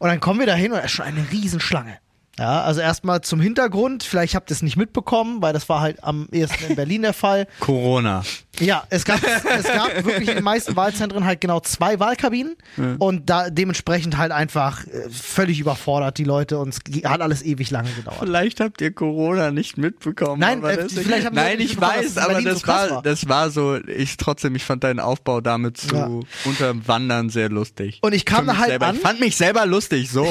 [0.00, 1.98] Und dann kommen wir da hin und da ist schon eine Riesenschlange.
[2.38, 6.02] Ja, also erstmal zum Hintergrund, vielleicht habt ihr es nicht mitbekommen, weil das war halt
[6.02, 7.46] am ehesten in Berlin der Fall.
[7.60, 8.24] Corona.
[8.60, 12.54] Ja, es gab, es gab wirklich in den meisten Wahlzentren halt genau zwei Wahlkabinen
[13.00, 17.72] und da dementsprechend halt einfach äh, völlig überfordert die Leute und es hat alles ewig
[17.72, 18.18] lange gedauert.
[18.20, 20.38] Vielleicht habt ihr Corona nicht mitbekommen.
[20.38, 23.02] Nein, äh, vielleicht haben wir Nein, nicht ich weiß, aber das so war, war.
[23.02, 26.08] das war so, ich trotzdem, ich fand deinen Aufbau damit zu Ja.
[26.44, 27.98] unterwandern sehr lustig.
[28.02, 28.86] Und ich kam da halt selber.
[28.86, 28.94] an.
[28.96, 30.26] Ich fand mich selber lustig, so.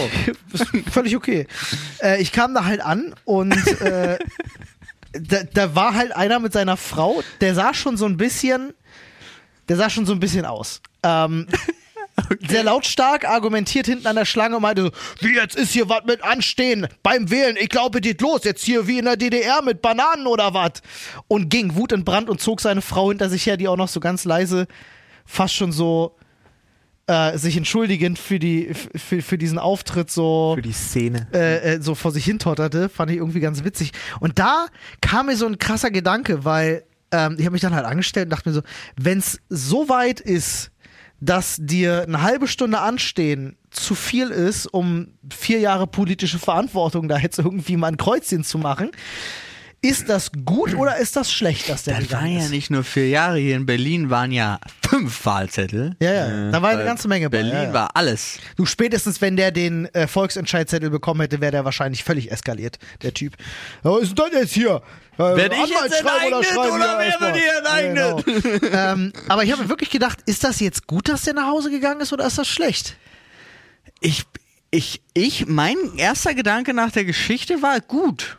[0.92, 1.46] völlig okay.
[2.02, 4.18] Äh, ich kam da halt an und äh,
[5.14, 8.74] da, da war halt einer mit seiner Frau, der sah schon so ein bisschen,
[9.70, 10.82] der sah schon so ein bisschen aus.
[11.04, 11.48] Ähm,
[12.48, 14.92] Sehr lautstark argumentiert hinten an der Schlange und meinte so,
[15.22, 18.88] wie jetzt ist hier was mit Anstehen beim Wählen, ich glaube, geht los, jetzt hier
[18.88, 20.74] wie in der DDR mit Bananen oder was.
[21.28, 24.26] Und ging wutentbrannt und zog seine Frau hinter sich her, die auch noch so ganz
[24.26, 24.68] leise,
[25.26, 26.16] fast schon so
[27.08, 31.28] äh, sich entschuldigend für, die, für, für diesen Auftritt so Für die Szene.
[31.34, 33.92] äh, äh, so vor sich hintotterte, fand ich irgendwie ganz witzig.
[34.20, 34.68] Und da
[35.02, 38.30] kam mir so ein krasser Gedanke, weil ähm, ich habe mich dann halt angestellt und
[38.32, 38.62] dachte mir so,
[38.96, 40.72] wenn es so weit ist,
[41.20, 47.18] dass dir eine halbe Stunde anstehen zu viel ist, um vier Jahre politische Verantwortung da
[47.18, 48.92] jetzt irgendwie mal ein Kreuzchen zu machen,
[49.84, 52.52] ist das gut oder ist das schlecht, dass der Das waren gegangen ja ist?
[52.52, 53.38] nicht nur vier Jahre.
[53.38, 54.60] Hier in Berlin waren ja
[54.90, 55.96] fünf Wahlzettel.
[56.00, 57.38] Ja, ja, da war eine ganze Menge bei.
[57.40, 57.74] Berlin ja, ja.
[57.74, 58.40] war alles.
[58.56, 63.14] Du spätestens, wenn der den äh, Volksentscheidzettel bekommen hätte, wäre der wahrscheinlich völlig eskaliert, der
[63.14, 63.36] Typ.
[63.82, 64.82] Was ist das jetzt hier?
[65.16, 67.34] Äh, Werd ich jetzt enteignet schreiben oder wir wer erstmal?
[67.34, 68.62] wird hier enteignet?
[68.62, 68.76] Genau.
[68.94, 71.70] ähm, aber ich habe mir wirklich gedacht, ist das jetzt gut, dass der nach Hause
[71.70, 72.96] gegangen ist oder ist das schlecht?
[74.00, 74.24] Ich,
[74.72, 78.38] ich, ich, mein erster Gedanke nach der Geschichte war gut.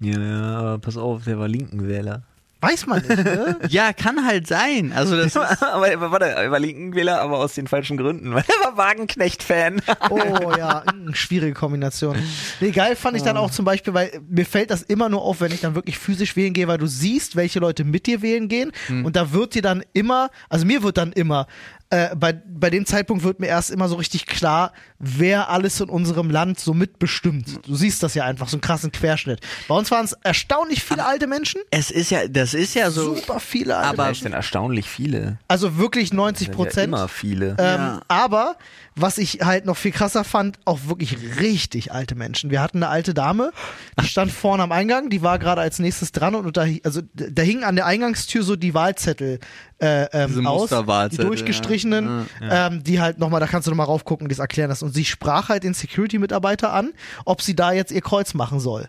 [0.00, 2.22] Ja, ja, aber pass auf, der war linken Wähler.
[2.62, 3.58] Weiß man nicht, ne?
[3.68, 4.92] Ja, kann halt sein.
[4.94, 8.32] Also das ist, aber er war, warte, er war Linkenwähler, aber aus den falschen Gründen,
[8.32, 9.82] weil er war Wagenknecht-Fan.
[10.10, 12.16] Oh ja, mm, schwierige Kombination.
[12.60, 15.40] Nee, geil fand ich dann auch zum Beispiel, weil mir fällt das immer nur auf,
[15.40, 18.48] wenn ich dann wirklich physisch wählen gehe, weil du siehst, welche Leute mit dir wählen
[18.48, 21.46] gehen und da wird dir dann immer, also mir wird dann immer,
[21.90, 25.88] äh, bei, bei dem Zeitpunkt wird mir erst immer so richtig klar, wer alles in
[25.88, 27.60] unserem Land so mitbestimmt.
[27.66, 29.40] Du siehst das ja einfach, so einen krassen Querschnitt.
[29.68, 33.14] Bei uns waren es erstaunlich viele alte Menschen, es ist ja, das ist ja so.
[33.14, 34.24] super viele alte aber- Menschen.
[34.24, 35.38] Das sind erstaunlich viele.
[35.48, 36.88] Also wirklich 90 Das sind ja Prozent.
[36.88, 37.46] immer viele.
[37.50, 38.00] Ähm, Ja.
[38.08, 38.56] Aber
[38.98, 42.50] was ich halt noch viel krasser fand, auch wirklich richtig alte Menschen.
[42.50, 43.52] Wir hatten eine alte Dame,
[44.00, 47.42] die stand vorne am Eingang, die war gerade als nächstes dran und da, also da
[47.42, 49.38] hingen an der Eingangstür so die Wahlzettel
[49.78, 50.70] äh, ähm, aus,
[51.10, 52.06] die durchgestrichenen,
[52.50, 54.86] Ähm, die halt nochmal, da kannst du nochmal raufgucken und das erklären lassen.
[54.86, 56.92] Und sie sprach halt den Security-Mitarbeiter an,
[57.26, 58.88] ob sie da jetzt ihr Kreuz machen soll.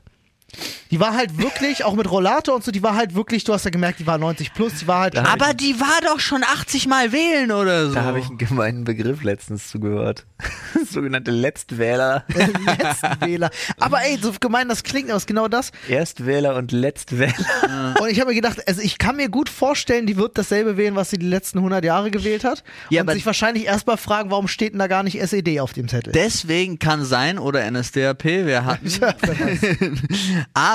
[0.92, 3.66] Die war halt wirklich, auch mit Rollator und so, die war halt wirklich, du hast
[3.66, 6.88] ja gemerkt, die war 90 plus, die war halt Aber die war doch schon 80
[6.88, 7.96] Mal wählen oder so.
[7.96, 10.26] Da habe ich einen gemeinen Begriff letztens zugehört.
[10.90, 12.24] Sogenannte Letztwähler.
[12.66, 13.50] Letztwähler.
[13.80, 15.72] Aber ey, so gemein das klingt, aber ist genau das.
[15.88, 17.34] Erstwähler und Letztwähler.
[18.00, 20.96] Und ich habe mir gedacht, also ich kann mir gut vorstellen, die wird dasselbe wählen,
[20.96, 22.64] was sie die letzten 100 Jahre gewählt hat.
[22.90, 25.74] Ja, und aber- sich wahrscheinlich erstmal fragen, warum steht denn da gar nicht SED auf
[25.74, 26.14] dem Zettel?
[26.14, 28.86] Deswegen kann sein, oder NSDAP, wir hatten.
[28.86, 29.00] Weiß.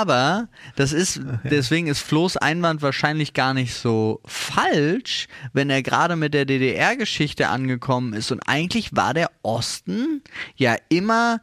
[0.03, 6.17] Aber das ist, deswegen ist Flo's Einwand wahrscheinlich gar nicht so falsch, wenn er gerade
[6.17, 8.29] mit der DDR-Geschichte angekommen ist.
[8.33, 10.21] Und eigentlich war der Osten
[10.57, 11.39] ja immer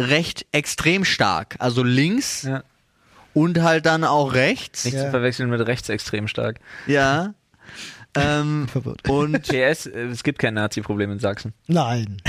[0.00, 1.56] recht extrem stark.
[1.58, 2.62] Also links Ja.
[3.34, 4.84] und halt dann auch rechts.
[4.84, 5.06] Nicht Ja.
[5.06, 6.60] zu verwechseln mit rechtsextrem stark.
[6.86, 7.34] Ja.
[8.14, 9.08] Ähm, Verwirrt.
[9.08, 11.52] und PS, es gibt kein Nazi-Problem in Sachsen.
[11.66, 12.22] Nein.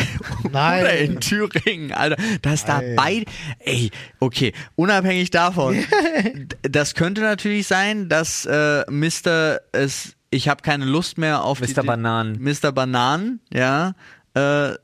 [0.43, 1.21] Oder in Nein.
[1.21, 2.17] Thüringen, Alter.
[2.41, 2.95] Das da Nein.
[2.95, 3.25] beide.
[3.59, 5.83] Ey, okay, unabhängig davon.
[6.63, 9.59] das könnte natürlich sein, dass äh, Mr.
[9.71, 10.15] es.
[10.31, 11.67] Ich habe keine Lust mehr auf Mr.
[11.67, 12.43] die, Bananen.
[12.43, 12.71] Mr.
[12.71, 13.93] Bananen, ja.
[14.35, 14.75] Äh,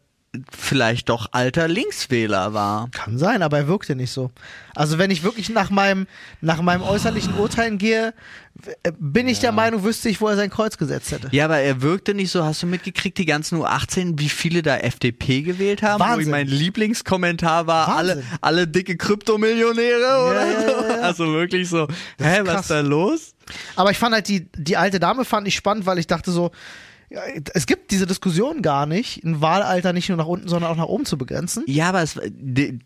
[0.55, 2.89] vielleicht doch alter Linkswähler war.
[2.91, 4.31] Kann sein, aber er wirkte nicht so.
[4.75, 6.07] Also wenn ich wirklich nach meinem,
[6.41, 8.13] nach meinem äußerlichen Urteilen gehe,
[8.99, 11.27] bin ich der Meinung, wüsste ich, wo er sein Kreuz gesetzt hätte.
[11.31, 12.43] Ja, aber er wirkte nicht so.
[12.43, 15.99] Hast du mitgekriegt, die ganzen U18, wie viele da FDP gewählt haben?
[15.99, 16.21] Wo Wahnsinn.
[16.21, 18.38] ich mein Lieblingskommentar war, alle, Wahnsinn.
[18.41, 20.67] alle dicke Kryptomillionäre oder ja, so.
[20.67, 21.01] ja, ja.
[21.01, 21.88] Also wirklich so,
[22.19, 23.36] hä, was ist da los?
[23.75, 26.51] Aber ich fand halt die, die alte Dame fand ich spannend, weil ich dachte so,
[27.09, 27.21] ja,
[27.53, 30.85] es gibt diese Diskussion gar nicht, ein Wahlalter nicht nur nach unten, sondern auch nach
[30.85, 31.63] oben zu begrenzen.
[31.67, 32.19] Ja, aber es,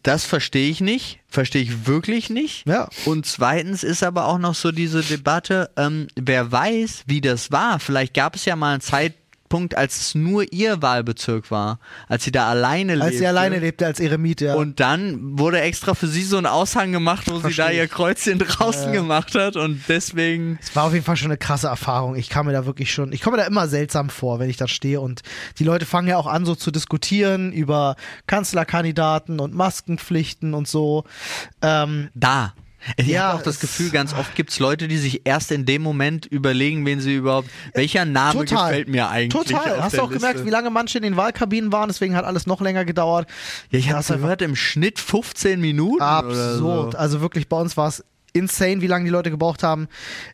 [0.03, 1.19] das verstehe ich nicht.
[1.27, 2.67] Verstehe ich wirklich nicht.
[2.67, 2.89] Ja.
[3.05, 7.79] Und zweitens ist aber auch noch so diese Debatte, ähm, wer weiß, wie das war.
[7.79, 8.81] Vielleicht gab es ja mal einen
[9.49, 13.07] Zeitpunkt, als es nur ihr Wahlbezirk war, als sie da alleine lebte.
[13.07, 14.53] Als sie alleine lebte als Eremit, ja.
[14.53, 17.87] Und dann wurde extra für sie so ein Aushang gemacht, wo sie Versteh da ihr.
[17.87, 20.59] Kreuzchen draußen gemacht hat und deswegen.
[20.61, 22.15] Es war auf jeden Fall schon eine krasse Erfahrung.
[22.15, 24.57] Ich kam mir da wirklich schon, ich komme mir da immer seltsam vor, wenn ich
[24.57, 25.21] da stehe und
[25.57, 27.95] die Leute fangen ja auch an, so zu diskutieren über
[28.27, 31.05] Kanzlerkandidaten und Maskenpflichten und so.
[31.61, 32.53] Ähm, Da.
[32.97, 35.65] Ich Ja, habe auch das Gefühl, ganz oft gibt es Leute, die sich erst in
[35.65, 37.49] dem Moment überlegen, wen sie überhaupt.
[37.73, 38.69] Welcher Name total.
[38.69, 39.47] gefällt mir eigentlich?
[39.47, 39.75] Total.
[39.77, 40.45] auf Hast du auch gemerkt, Liste?
[40.47, 43.27] wie lange manche in den Wahlkabinen waren, deswegen hat alles noch länger gedauert.
[43.71, 46.01] Ja, ich Das habe gehört, im Schnitt 15 Minuten.
[46.01, 46.35] Absurd.
[46.35, 46.57] Oder
[46.91, 46.97] so.
[46.97, 49.87] Also wirklich, bei uns war es insane, wie lange die Leute gebraucht haben.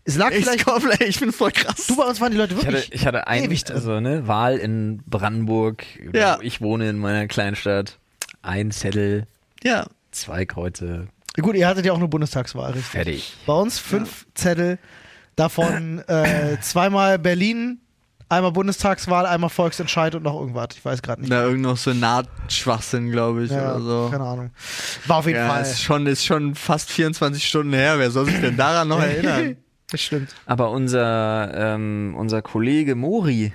[0.03, 0.65] Es lag Ich, vielleicht.
[0.65, 1.87] komm, ey, ich bin voll krass.
[1.87, 2.83] Du, bei uns waren die Leute Ich wirklich.
[2.85, 3.75] hatte, ich hatte ein, ewig drin.
[3.77, 5.83] also ne, Wahl in Brandenburg.
[6.13, 6.37] Ja.
[6.37, 7.97] Wo Ich wohne in meiner Kleinstadt.
[8.41, 9.25] Ein Zettel,
[9.63, 9.87] ja.
[10.11, 11.07] zwei Kreuze,
[11.41, 12.91] Gut, ihr hattet ja auch eine Bundestagswahl, richtig?
[12.91, 13.33] fertig.
[13.45, 14.79] Bei uns fünf Zettel,
[15.35, 17.79] davon äh, zweimal Berlin,
[18.29, 20.69] einmal Bundestagswahl, einmal Volksentscheid und noch irgendwas.
[20.75, 21.31] Ich weiß gerade nicht.
[21.31, 24.07] Da irgend noch so Nahtschwachsinn, glaube ich, Ja, oder so.
[24.11, 24.51] Keine Ahnung.
[25.07, 25.61] War auf jeden Ja, Fall.
[25.61, 27.99] ist schon, ist schon fast 24 Stunden her.
[27.99, 29.57] Wer soll sich denn daran noch erinnern?
[29.91, 30.33] Das stimmt.
[30.45, 33.53] Aber unser, ähm, unser Kollege Mori,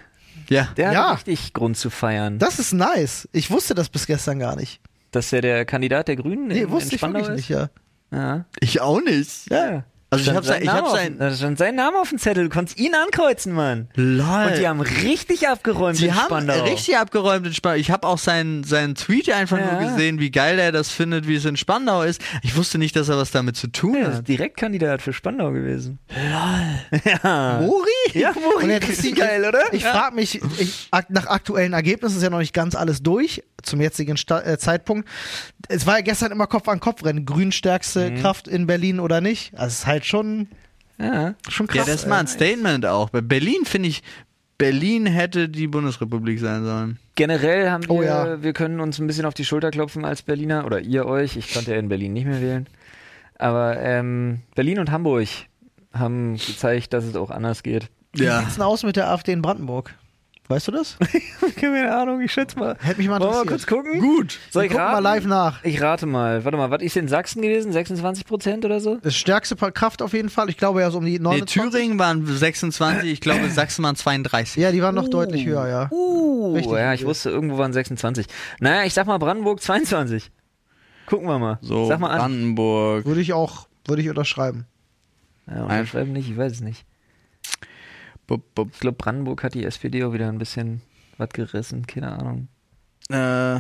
[0.48, 0.68] Ja.
[0.76, 1.10] der Ja.
[1.12, 2.38] hat richtig Grund zu feiern.
[2.38, 3.28] Das ist nice.
[3.32, 4.80] Ich wusste das bis gestern gar nicht.
[5.11, 7.48] Dass er der Kandidat der Grünen Nee, in, wusste in ich Spandau wirklich ist.
[7.50, 7.70] nicht, ja.
[8.12, 8.44] Ja.
[8.61, 9.50] Ich auch nicht.
[9.50, 9.84] ja.
[10.12, 12.44] Also ich hab sein- ich hab auf- sein- Da stand sein Name auf dem Zettel,
[12.44, 13.88] du konntest ihn ankreuzen, Mann.
[13.94, 14.46] Lol.
[14.48, 16.64] Und die haben richtig abgeräumt Sie in haben Spandau.
[16.64, 17.78] richtig abgeräumt in Spandau.
[17.78, 19.72] Ich habe auch seinen, seinen Tweet einfach Ja.
[19.80, 22.20] nur gesehen, wie geil er das findet, wie es in Spandau ist.
[22.42, 24.14] Ich wusste nicht, dass er was damit zu tun Er hat.
[24.14, 26.00] ist Direktkandidat für Spandau gewesen.
[26.11, 27.00] Lol.
[27.22, 27.61] Ja.
[27.61, 27.84] Mori?
[28.14, 28.64] Ja, Mori.
[28.64, 29.72] Und jetzt ist die, geil, oder?
[29.72, 33.80] Ich frage mich, ich, nach aktuellen Ergebnissen ist ja noch nicht ganz alles durch, zum
[33.80, 35.08] jetzigen Sta äh, Zeitpunkt.
[35.68, 38.20] Es war ja gestern immer Kopf an Kopf rennen, grün stärkste Mhm.
[38.20, 39.52] Kraft in Berlin oder nicht.
[39.54, 40.48] Also es ist halt schon,
[40.98, 41.34] Ja.
[41.48, 41.86] schon krass.
[41.86, 43.11] Ja, das ist mal ein Statement auch.
[43.11, 44.03] Bei Berlin finde ich,
[44.59, 46.98] Berlin hätte die Bundesrepublik sein sollen.
[47.14, 48.42] Generell haben wir, Oh ja.
[48.42, 51.36] wir können uns ein bisschen auf die Schulter klopfen als Berliner oder ihr euch.
[51.36, 52.66] Ich konnte ja in Berlin nicht mehr wählen.
[53.38, 55.28] Aber ähm, Berlin und Hamburg
[55.94, 57.88] haben gezeigt, dass es auch anders geht.
[58.12, 58.40] Wie Ja.
[58.40, 59.94] sieht's denn aus mit der AfD in Brandenburg?
[60.51, 60.96] Weißt du das?
[61.61, 62.76] Keine Ahnung, ich schätze mal.
[62.80, 63.68] Hätte mich mal Wollen wir mal interessiert.
[63.68, 64.01] kurz gucken?
[64.01, 64.40] Gut.
[64.51, 65.05] Soll ich Guck mal raten?
[65.05, 65.62] live nach.
[65.62, 66.44] Ich rate mal.
[66.44, 67.70] Warte mal, was ist in Sachsen gewesen?
[67.70, 68.96] 26 Prozent oder so?
[68.96, 70.51] Das stärkste Kraft auf jeden Fall.
[70.51, 71.62] Ich glaube ja so um die Nee, 29.
[71.62, 74.61] Thüringen waren 26, ich glaube Sachsen waren 32.
[74.61, 75.88] Ja, die waren noch deutlich höher, ja.
[75.92, 78.26] Uh, Richtig ja, ich wusste, irgendwo waren 26.
[78.59, 80.32] Naja, ich sag mal Brandenburg 22.
[81.07, 81.59] Gucken wir mal.
[81.62, 82.18] So, sag mal an.
[82.18, 83.07] Brandenburg.
[83.07, 84.66] Würde ich auch, würde ich unterschreiben.
[85.46, 86.84] Ja, unterschreiben nicht, ich weiß es nicht.
[88.30, 88.68] Bup, bup.
[88.72, 90.82] Ich glaube, Brandenburg hat die SPD auch wieder ein bisschen
[91.18, 92.46] was gerissen, keine Ahnung.
[93.08, 93.58] Äh,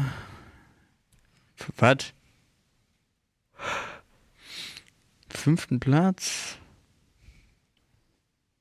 [1.76, 2.12] was?
[5.28, 6.56] Fünften Platz?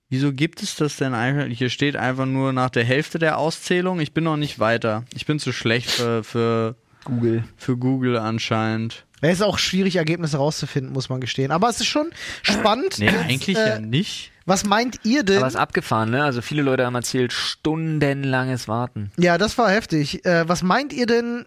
[0.10, 1.45] Wieso gibt es das denn einfach?
[1.55, 3.99] Hier steht einfach nur nach der Hälfte der Auszählung.
[3.99, 5.05] Ich bin noch nicht weiter.
[5.14, 7.43] Ich bin zu schlecht für, für, Google.
[7.55, 9.05] für Google anscheinend.
[9.22, 11.51] Es ist auch schwierig, Ergebnisse rauszufinden, muss man gestehen.
[11.51, 12.10] Aber es ist schon
[12.41, 12.97] spannend.
[12.97, 14.32] Nee, Jetzt, eigentlich äh, ja nicht.
[14.50, 15.38] Was meint ihr denn?
[15.38, 16.24] Aber ist abgefahren, ne?
[16.24, 19.12] Also viele Leute haben erzählt, stundenlanges Warten.
[19.18, 20.26] Ja, das war heftig.
[20.26, 21.45] Äh, was meint ihr denn?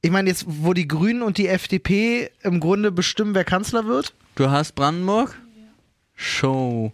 [0.00, 4.14] Ich meine, jetzt, wo die Grünen und die FDP im Grunde bestimmen, wer Kanzler wird?
[4.36, 5.36] Du hast Brandenburg?
[6.14, 6.92] Show.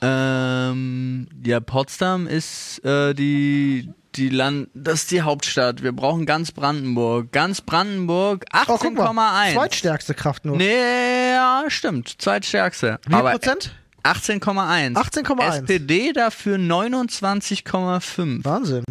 [0.00, 5.82] Ähm, ja, Potsdam ist äh, die, die Land, das ist die Hauptstadt.
[5.82, 7.30] Wir brauchen ganz Brandenburg.
[7.32, 9.50] Ganz Brandenburg, Oh, guck mal.
[9.50, 9.52] 18,1.
[9.54, 10.56] Zweitstärkste Kraft nur.
[10.56, 12.14] nee, ja, stimmt.
[12.18, 12.98] Zweitstärkste.
[13.04, 13.74] Wie viel Aber Prozent?
[14.04, 14.94] 18,1.
[14.94, 15.62] 18,1.
[15.62, 18.44] SPD dafür 29,5.
[18.44, 18.84] Wahnsinn.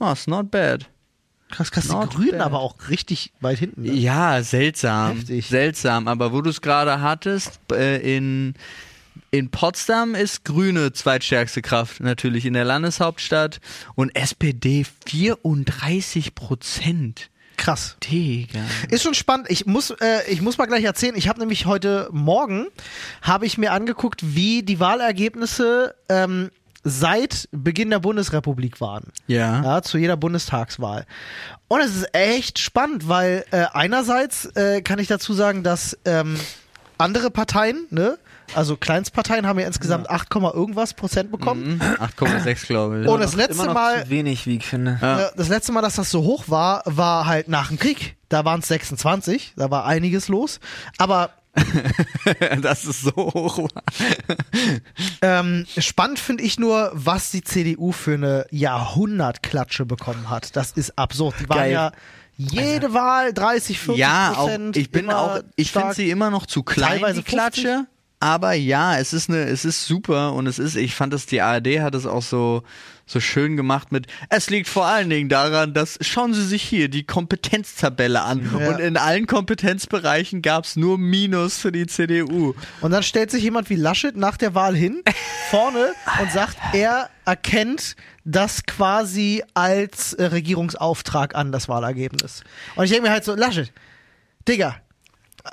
[0.00, 0.88] Oh, ist not bad.
[1.50, 1.84] Krass, krass.
[1.88, 2.42] Die Not Grünen bad.
[2.42, 3.82] aber auch richtig weit hinten.
[3.82, 3.92] Ne?
[3.92, 5.16] Ja, seltsam.
[5.16, 5.46] Heftig.
[5.46, 6.06] Seltsam.
[6.08, 8.54] Aber wo du es gerade hattest, äh, in,
[9.30, 13.60] in Potsdam ist Grüne zweitstärkste Kraft, natürlich in der Landeshauptstadt.
[13.94, 17.30] Und SPD 34 Prozent.
[17.58, 17.96] Krass.
[18.02, 18.60] Digga.
[18.88, 19.48] Ist schon spannend.
[19.50, 21.14] Ich muss, äh, ich muss mal gleich erzählen.
[21.16, 22.68] Ich habe nämlich heute Morgen
[23.20, 26.50] habe ich mir angeguckt, wie die Wahlergebnisse ähm,
[26.84, 29.12] seit Beginn der Bundesrepublik waren.
[29.26, 29.62] Ja.
[29.62, 31.04] Ja, zu jeder Bundestagswahl.
[31.66, 36.38] Und es ist echt spannend, weil äh, einerseits äh, kann ich dazu sagen, dass ähm,
[36.96, 38.18] andere Parteien, ne,
[38.54, 41.74] also Kleinstparteien haben ja insgesamt 8, irgendwas Prozent bekommen.
[41.76, 41.80] Mhm.
[41.80, 43.08] 8,6 glaube ich.
[43.08, 44.98] Und das Immer letzte noch Mal, zu wenig, wie ich finde.
[45.00, 45.30] Ja.
[45.36, 48.16] das letzte Mal, dass das so hoch war, war halt nach dem Krieg.
[48.28, 50.60] Da waren es 26, da war einiges los.
[50.98, 51.30] Aber
[52.62, 53.82] dass es so hoch war.
[55.22, 60.54] Ähm, spannend finde ich nur, was die CDU für eine Jahrhundertklatsche bekommen hat.
[60.56, 61.34] Das ist absurd.
[61.40, 61.72] Die waren Geil.
[61.72, 61.92] ja
[62.36, 64.76] jede Wahl 30, 40 Ja, auch, Prozent.
[64.76, 67.86] ich bin auch, ich finde sie immer noch zu klein, Teilweise die Klatsche.
[68.20, 71.40] Aber ja, es ist eine, es ist super und es ist, ich fand es, die
[71.40, 72.64] ARD hat es auch so,
[73.06, 76.88] so schön gemacht mit, es liegt vor allen Dingen daran, dass, schauen Sie sich hier
[76.88, 78.68] die Kompetenztabelle an Ja.
[78.70, 82.54] und in allen Kompetenzbereichen gab es nur Minus für die CDU.
[82.80, 85.02] Und dann stellt sich jemand wie Laschet nach der Wahl hin,
[85.50, 87.94] vorne, und sagt, er erkennt
[88.24, 92.42] das quasi als äh, Regierungsauftrag an, das Wahlergebnis.
[92.74, 93.72] Und ich denke mir halt so, Laschet,
[94.48, 94.76] Digga,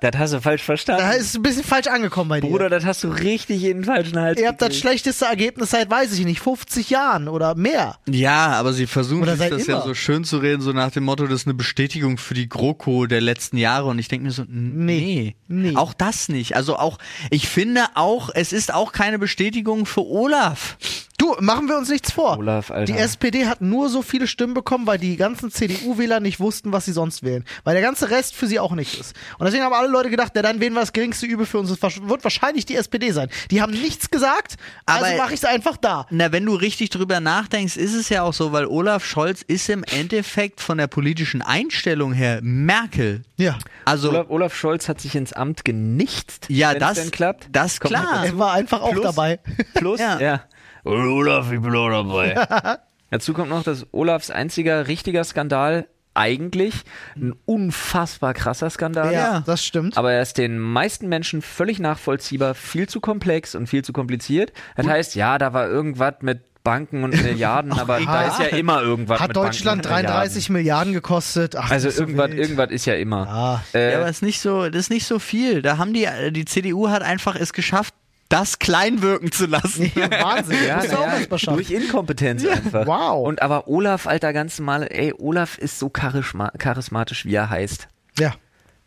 [0.02, 1.02] Das hast du falsch verstanden.
[1.04, 2.48] da ist ein bisschen falsch angekommen bei dir.
[2.50, 5.90] Bruder, das hast du richtig in den falschen Hals Ihr habt das schlechteste Ergebnis seit,
[5.90, 7.98] weiß ich nicht, 50 Jahren oder mehr.
[8.10, 9.86] Ja, aber sie versuchen sich das ja immer.
[9.86, 13.06] so schön zu reden, so nach dem Motto, das ist eine Bestätigung für die GroKo
[13.06, 13.88] der letzten Jahre.
[13.88, 15.36] Und ich denke mir so, Nee.
[15.48, 15.76] nee, Nee.
[15.76, 16.56] auch das nicht.
[16.56, 16.98] Also auch,
[17.30, 20.78] ich finde auch, es ist auch keine Bestätigung für Olaf.
[21.18, 22.38] Du, machen wir uns nichts vor.
[22.38, 22.92] Olaf, Alter.
[22.92, 26.86] Die SPD hat nur so viele Stimmen bekommen, weil die ganzen CDU-Wähler nicht wussten, was
[26.86, 27.46] sie sonst wählen.
[27.64, 29.16] Weil der ganze Rest für sie auch nichts ist.
[29.40, 31.70] Und deswegen haben alle Leute gedacht, ja, dann wählen wir das geringste Übel für uns.
[31.80, 33.30] Das wird wahrscheinlich die SPD sein.
[33.50, 34.56] Die haben nichts gesagt,
[34.86, 36.06] also mache ich es einfach da.
[36.10, 39.70] Na, wenn du richtig drüber nachdenkst, ist es ja auch so, weil Olaf Scholz ist
[39.70, 43.22] im Endeffekt von der politischen Einstellung her Merkel.
[43.38, 43.58] Ja.
[43.86, 46.46] Also, Olaf, Olaf Scholz hat sich ins Amt genichtet.
[46.50, 47.48] ja, das, klappt.
[47.54, 48.26] das Kommt klar.
[48.26, 49.40] Er war einfach auch Plus- dabei.
[49.76, 50.20] Plus, Ja.
[50.20, 50.44] ja.
[50.84, 52.36] Olaf, ich bin auch dabei.
[53.12, 56.74] Dazu kommt noch, dass Olafs einziger richtiger Skandal eigentlich
[57.18, 59.48] ein unfassbar krasser Skandal Ja, ist.
[59.48, 59.98] das stimmt.
[59.98, 64.54] Aber er ist den meisten Menschen völlig nachvollziehbar, viel zu komplex und viel zu kompliziert.
[64.78, 68.82] Das heißt, ja, da war irgendwas mit Banken und Milliarden, aber da ist ja immer
[68.82, 71.56] irgendwas Hat mit Deutschland Banken und 33 Milliarden gekostet.
[71.58, 71.74] Ach, Milliarden.
[71.74, 73.28] Also ist so irgendwas, irgendwas ist ja immer.
[73.28, 73.64] Ah.
[73.74, 75.62] Äh, Ja, aber es ist nicht so, das ist nicht so viel.
[75.62, 77.94] Da haben die, die CDU hat einfach es geschafft,
[78.30, 79.92] das klein wirken zu lassen.
[79.96, 80.58] Ja, Wahnsinn.
[80.68, 80.84] Ja,
[81.30, 81.56] mal schaffen.
[81.56, 82.86] durch Inkompetenz einfach.
[82.88, 83.26] wow.
[83.28, 87.88] Und aber Olaf, alter, ganz normale, ey, Olaf ist so charisma charismatisch, wie er heißt.
[88.18, 88.34] Ja,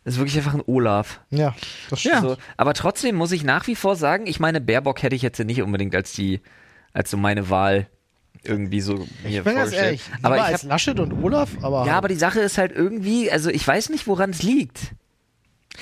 [0.03, 1.21] Das ist wirklich einfach ein Olaf.
[1.29, 1.55] ja,
[1.89, 2.15] das stimmt.
[2.15, 2.21] Ja.
[2.21, 5.39] So, aber trotzdem muss ich nach wie vor sagen, ich meine, Baerbock hätte ich jetzt
[5.39, 6.41] nicht unbedingt als die,
[6.93, 7.87] als so meine Wahl
[8.43, 9.83] irgendwie so mir Ich bin ganz vorgestellt.
[9.85, 12.71] ehrlich, aber ich als hab, Laschet und Olaf, aber ja, aber die Sache ist halt
[12.71, 14.93] irgendwie, also ich weiß nicht, woran es liegt.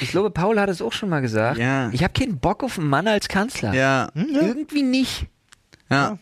[0.02, 1.58] Ich glaube, Paul hat es auch schon mal gesagt.
[1.58, 1.90] Ja.
[1.92, 3.74] Ich habe keinen Bock auf einen Mann als Kanzler.
[3.74, 5.26] Ja, Irgendwie nicht.
[5.90, 6.18] ja.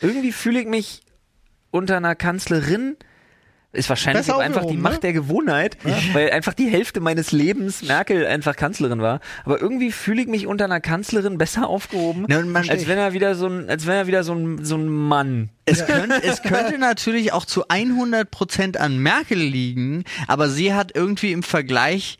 [0.00, 1.00] Irgendwie fühle ich mich
[1.70, 2.96] unter einer Kanzlerin.
[3.70, 5.00] Ist wahrscheinlich auch einfach die aufgehoben, Macht ne?
[5.00, 5.76] der Gewohnheit,
[6.14, 9.20] weil einfach die Hälfte meines Lebens Merkel einfach Kanzlerin war.
[9.44, 13.12] Aber irgendwie fühle ich mich unter einer Kanzlerin besser aufgehoben, Ne, man- als wenn er
[13.12, 15.50] wieder so ein, als wenn er wieder so ein, so ein Mann.
[15.66, 21.32] Es, könnte, es könnte natürlich auch zu 100% an Merkel liegen, aber sie hat irgendwie
[21.32, 22.18] im Vergleich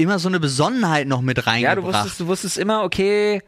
[0.00, 1.84] immer so eine Besonnenheit noch mit Ja, du reingebracht.
[2.04, 3.42] wusstest, du wusstest immer, okay,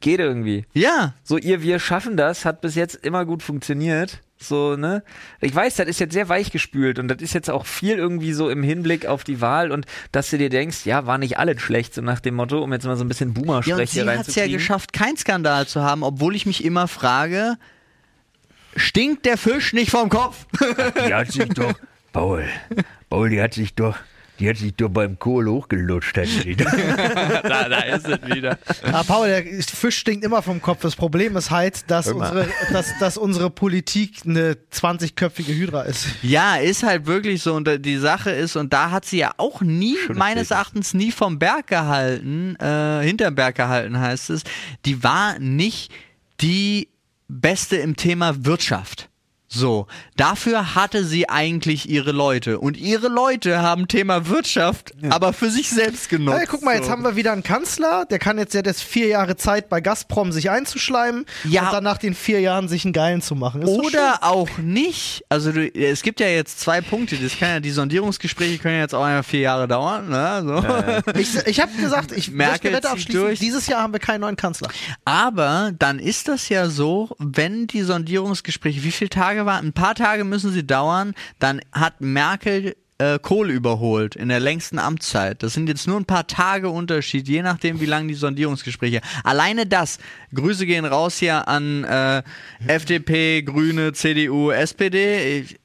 [0.00, 0.66] geht irgendwie.
[0.74, 4.20] Ja, So, ihr, wir schaffen das, hat bis jetzt immer gut funktioniert.
[4.36, 5.02] So, ne?
[5.40, 8.32] Ich weiß, das ist jetzt sehr weich gespült und das ist jetzt auch viel irgendwie
[8.34, 11.62] so im Hinblick auf die Wahl und dass du dir denkst, ja, war nicht alles
[11.62, 13.86] schlecht, so nach dem Motto, um jetzt mal so ein bisschen ja Boomer-Sprech und hier
[13.86, 14.52] sie hat es ja reinzukriegen.
[14.58, 17.54] geschafft, keinen Skandal zu haben, obwohl ich mich immer frage,
[18.76, 20.46] stinkt der Fisch nicht vom Kopf?
[21.06, 21.72] Die hat sich doch,
[22.12, 22.44] Paul,
[23.08, 23.96] Paul, die hat sich doch,
[24.40, 26.56] die hat sich doch beim Kohl hochgelutscht, die.
[26.56, 28.58] da, da ist es wieder.
[28.82, 30.82] Ah, Paul, der Fisch stinkt immer vom Kopf.
[30.82, 36.06] Das Problem ist halt, dass, unsere, dass, dass unsere Politik eine 20-köpfige Hydra ist.
[36.22, 37.54] Ja, ist halt wirklich so.
[37.54, 40.58] Und die Sache ist, und da hat sie ja auch nie, Schönes meines Bild.
[40.58, 44.42] Erachtens, nie vom Berg gehalten, äh, hinterm Berg gehalten heißt es.
[44.84, 45.92] Die war nicht
[46.40, 46.88] die
[47.28, 49.08] Beste im Thema Wirtschaft.
[49.54, 49.86] So,
[50.16, 52.58] dafür hatte sie eigentlich ihre Leute.
[52.58, 56.38] Und ihre Leute haben Thema Wirtschaft, aber für sich selbst genutzt.
[56.38, 56.90] Hey, guck mal, jetzt so.
[56.90, 60.32] haben wir wieder einen Kanzler, der kann jetzt ja das vier Jahre Zeit bei Gazprom
[60.32, 61.66] sich einzuschleimen Ja.
[61.66, 63.62] und dann nach den vier Jahren sich einen Geilen zu machen.
[63.62, 63.68] Ist.
[63.68, 65.24] Oder auch nicht.
[65.28, 67.16] Also du, es gibt ja jetzt zwei Punkte.
[67.16, 70.08] Das kann ja, die Sondierungsgespräche können ja jetzt auch einmal vier Jahre dauern.
[70.08, 70.42] Ne?
[70.44, 71.18] So.
[71.18, 73.38] Ich, ich habe gesagt, ich möchte Wette abschließen, durch.
[73.38, 74.68] dieses Jahr haben wir keinen neuen Kanzler.
[75.04, 79.66] Aber dann ist das ja so, wenn die Sondierungsgespräche, wie viele Tage waren?
[79.66, 84.78] Ein paar Tage müssen sie dauern, dann hat Merkel äh, Kohl überholt in der längsten
[84.78, 85.42] Amtszeit.
[85.42, 89.00] Das sind jetzt nur ein paar Tage Unterschied, je nachdem, wie lang die Sondierungsgespräche.
[89.24, 89.98] Alleine das,
[90.34, 92.22] Grüße gehen raus hier an äh,
[92.66, 95.40] FDP, Grüne, CDU, SPD.
[95.40, 95.60] Ich,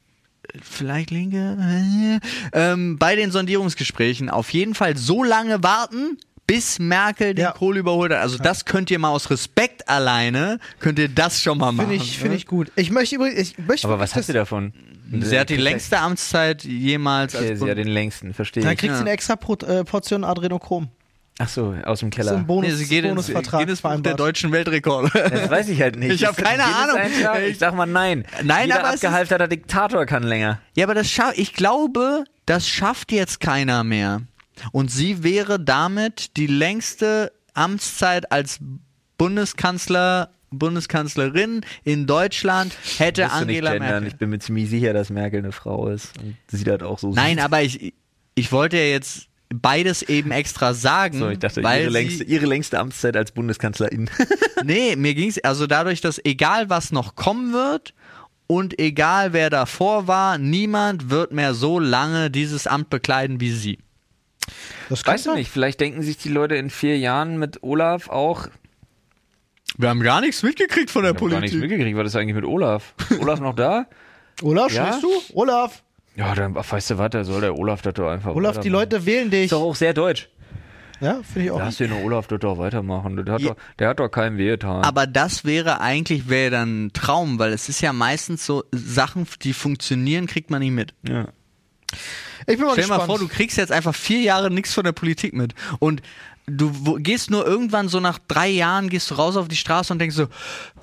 [0.62, 2.20] vielleicht Linke, äh,
[2.54, 6.18] ähm, bei den Sondierungsgesprächen auf jeden Fall so lange warten,
[6.50, 7.52] bis Merkel den Ja.
[7.52, 8.20] Kohl überholt hat.
[8.20, 11.90] Also das könnt ihr mal aus Respekt alleine, könnt ihr das schon mal machen.
[11.90, 12.72] Finde ich, finde ich gut.
[12.76, 14.74] Ich möchte übrigens, ich möchte Aber was hast du davon?
[15.22, 18.80] Sie hat die längste Amtszeit jemals Okay, als sie hat den längsten, verstehe Dann ich.
[18.80, 20.90] kriegt sie eine extra Pro äh, Portion Adrenochrom.
[21.42, 22.34] Ach so, aus dem So Keller.
[22.34, 25.10] ein Bonus, Nee, sie geht ins Bonusvertrag Guinness Buch der deutschen Weltrekorde.
[25.14, 26.12] Das weiß ich halt nicht.
[26.14, 27.42] Ich hab Ist das keine ein Ahnung.
[27.48, 28.26] Ich sag mal nein.
[28.44, 30.60] Nein, Jeder aber abgehalfterter Diktator kann länger.
[30.76, 34.22] Ja, aber das scha ich glaube, das schafft jetzt keiner mehr.
[34.72, 38.60] Und sie wäre damit die längste Amtszeit als
[39.18, 43.78] Bundeskanzler, Bundeskanzlerin in Deutschland hätte Angela.
[43.78, 44.08] Merkel.
[44.08, 46.18] Ich bin mir ziemlich sicher, dass Merkel eine Frau ist.
[46.18, 47.44] Und sie das auch so Nein, sieht.
[47.46, 47.94] aber ich,
[48.36, 52.46] ich wollte ja jetzt beides eben extra sagen, So, ich dachte, weil ihre längste, ihre
[52.46, 54.10] längste Amtszeit als Bundeskanzlerin.
[54.66, 57.94] Nee, mir ging's also dadurch, dass egal was noch kommen wird
[58.46, 63.80] und egal wer davor war, niemand wird mehr so lange dieses Amt bekleiden wie sie.
[64.90, 65.38] Das du sein.
[65.40, 68.48] nicht, vielleicht denken sich die Leute in vier Jahren mit Olaf auch,
[69.78, 72.36] Wir haben gar nichts mitgekriegt von der ich hab gar nichts mitgekriegt, was ist eigentlich
[72.36, 72.94] mit Olaf?
[73.22, 73.86] Olaf noch da?
[74.42, 74.86] Olaf, Ja?
[74.88, 75.10] schläfst du?
[75.38, 75.84] Olaf,
[76.16, 78.70] Ja, dann weißt du was, da soll der Olaf das doch einfach Olaf, die.
[78.70, 79.46] Leute wählen dich.
[79.46, 80.30] Ist doch auch sehr deutsch.
[81.02, 81.60] Ja, finde ich auch.
[81.60, 83.16] Lass den Olaf das doch weitermachen.
[83.24, 83.50] Der hat, Ja.
[83.52, 84.84] doch, der hat doch keinem wehgetan.
[84.84, 89.26] Aber das wäre eigentlich, wäre dann ein Traum, weil es ist ja meistens so, Sachen,
[89.44, 90.94] die funktionieren, kriegt man nicht mit.
[91.08, 91.28] ja.
[92.48, 93.00] Ich bin mal Stell dir gespannt.
[93.02, 95.54] mal vor, du kriegst jetzt einfach vier Jahre nichts von der Politik mit.
[95.80, 96.02] Und
[96.48, 99.94] du wo, gehst nur irgendwann so nach drei Jahren, gehst du raus auf die Straße
[99.94, 100.28] und denkst so,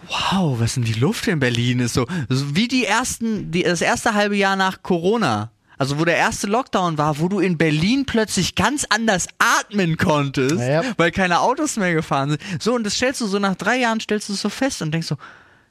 [0.09, 2.07] wow, was denn die Luft in Berlin ist so.
[2.29, 5.51] so wie die ersten, die, das erste halbe Jahr nach Corona.
[5.79, 10.59] Also wo der erste Lockdown war, wo du in Berlin plötzlich ganz anders atmen konntest,
[10.59, 10.83] ja.
[10.97, 12.43] weil keine Autos mehr gefahren sind.
[12.63, 14.93] So, und das stellst du so nach drei Jahren, stellst du es so fest und
[14.93, 15.17] denkst so,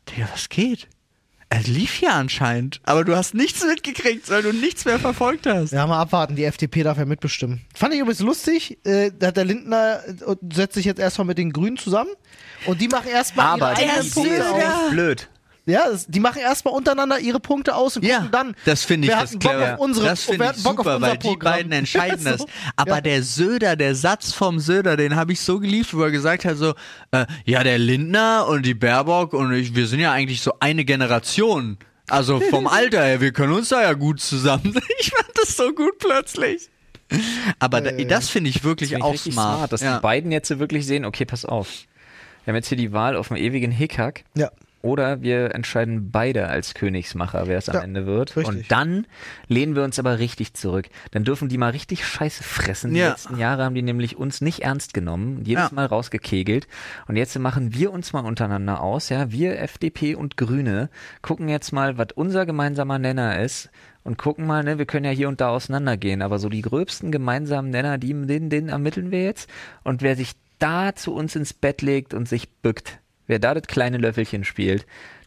[0.07, 0.87] Digga, was geht?
[1.49, 5.71] Er lief hier anscheinend, aber du hast nichts mitgekriegt, weil du nichts mehr verfolgt hast.
[5.71, 7.61] Ja, mal abwarten, die FDP darf ja mitbestimmen.
[7.75, 11.37] Fand ich übrigens lustig, äh, da hat der Lindner äh, setzt sich jetzt erstmal mit
[11.37, 12.09] den Grünen zusammen
[12.65, 15.29] und die machen erstmal Aber ihre die eigenen Punkte echt blöd.
[15.67, 18.55] Ja, das, die machen erstmal untereinander ihre Punkte aus und Ja, gucken dann.
[18.65, 19.73] das finde ich das hat Bock clever.
[19.73, 21.53] auf unsere, das finde ich Bock super, auf weil die Programm.
[21.53, 22.29] beiden entscheiden So.
[22.29, 22.45] das.
[22.75, 23.01] Aber Ja.
[23.01, 26.57] der Söder, der Satz vom Söder, den habe ich so geliebt, wo er gesagt hat
[26.57, 26.75] so,
[27.11, 30.85] äh, ja, der Lindner und die Baerbock und ich, wir sind ja eigentlich so eine
[30.85, 31.77] Generation.
[32.09, 34.77] Also vom Alter her, wir können uns da ja gut zusammen.
[34.99, 36.69] Ich fand das so gut plötzlich.
[37.59, 39.33] Aber da, das finde ich wirklich Finde ich auch smart.
[39.57, 39.95] smart, dass ja.
[39.97, 41.69] die beiden jetzt wirklich sehen, okay, pass auf.
[42.43, 44.23] Wir haben jetzt hier die Wahl auf dem ewigen Hickhack.
[44.35, 44.51] Ja.
[44.85, 48.37] Oder wir entscheiden beide als Königsmacher, wer es am Ja, Ende wird.
[48.37, 48.55] richtig.
[48.55, 49.07] Und dann
[49.47, 50.87] lehnen wir uns aber richtig zurück.
[51.11, 52.93] Dann dürfen die mal richtig Scheiße fressen.
[52.93, 53.09] Die Ja.
[53.09, 55.75] letzten Jahre haben die nämlich uns nicht ernst genommen, jedes Ja.
[55.75, 56.67] Mal rausgekegelt.
[57.07, 60.89] Und jetzt machen wir uns mal untereinander aus, ja, wir FDP und Grüne
[61.21, 63.69] gucken jetzt mal, was unser gemeinsamer Nenner ist.
[64.03, 67.11] Und gucken mal, ne, wir können ja hier und da auseinandergehen, aber so die gröbsten
[67.11, 69.49] gemeinsamen Nenner, die, den, den ermitteln wir jetzt.
[69.83, 73.63] Und wer sich da zu uns ins Bett legt und sich bückt, wer da das
[73.67, 74.85] kleine Löffelchen spielt,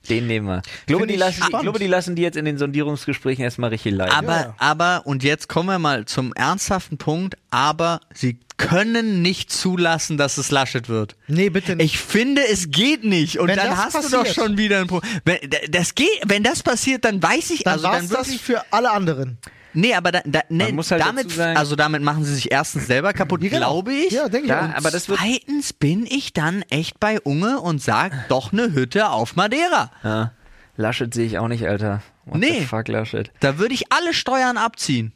[0.09, 0.63] den nehmen wir.
[0.81, 3.71] Ich glaube, die ich lassen, ich glaube, die lassen die jetzt in den Sondierungsgesprächen erstmal
[3.71, 4.15] richtig leiden.
[4.15, 4.55] Aber, Ja.
[4.59, 10.37] aber, und jetzt kommen wir mal zum ernsthaften Punkt, aber sie können nicht zulassen, dass
[10.39, 11.15] es Laschet wird.
[11.29, 11.95] Nee, bitte nicht.
[11.95, 13.39] Ich finde, es geht nicht.
[13.39, 15.13] Und Wenn dann das hast du doch passiert- schon wieder ein Problem.
[15.25, 15.39] Wenn,
[15.71, 18.41] das geht, wenn das passiert, dann weiß ich, dann also war's dann das wirklich.
[18.43, 19.39] für alle anderen.
[19.81, 23.13] Nee, aber da, da, nee, halt damit, sagen- also damit machen sie sich erstens selber
[23.13, 23.71] kaputt, Ja, genau.
[23.81, 24.11] glaube ich.
[24.11, 24.77] Ja, denke ich Ja, auch.
[24.77, 29.11] aber das wird Zweitens bin ich dann echt bei Unge und sag doch eine Hütte
[29.11, 29.93] auf Madeira.
[30.03, 30.33] Ja.
[30.77, 32.03] Laschet sehe ich auch nicht, Alter.
[32.25, 32.61] What Nee.
[32.61, 33.31] the fuck, Laschet.
[33.41, 35.13] Da würde ich alle Steuern abziehen.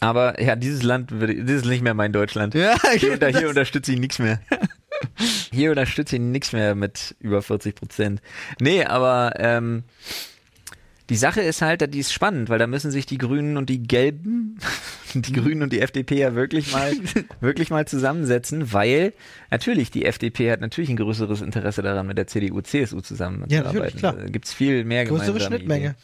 [0.00, 2.54] Aber ja, dieses Land, würde, das ist nicht mehr mein Deutschland.
[2.54, 4.40] Ja, hier, hier unterstütze ich nichts mehr.
[5.50, 8.20] Hier unterstütze ich nichts mehr mit über 40 Prozent.
[8.60, 9.84] Nee, aber ähm,
[11.10, 13.82] die Sache ist halt, die ist spannend, weil da müssen sich die Grünen und die
[13.82, 14.58] Gelben,
[15.14, 16.92] die Grünen und die FDP ja wirklich mal,
[17.40, 19.12] wirklich mal zusammensetzen, weil
[19.50, 23.74] natürlich die FDP hat natürlich ein größeres Interesse daran, mit der CDU, CSU zusammenzuarbeiten.
[23.74, 24.14] natürlich, klar.
[24.14, 25.84] Da gibt's viel mehr Größere gemeinsame Schnittmenge.
[25.90, 25.96] Ideen.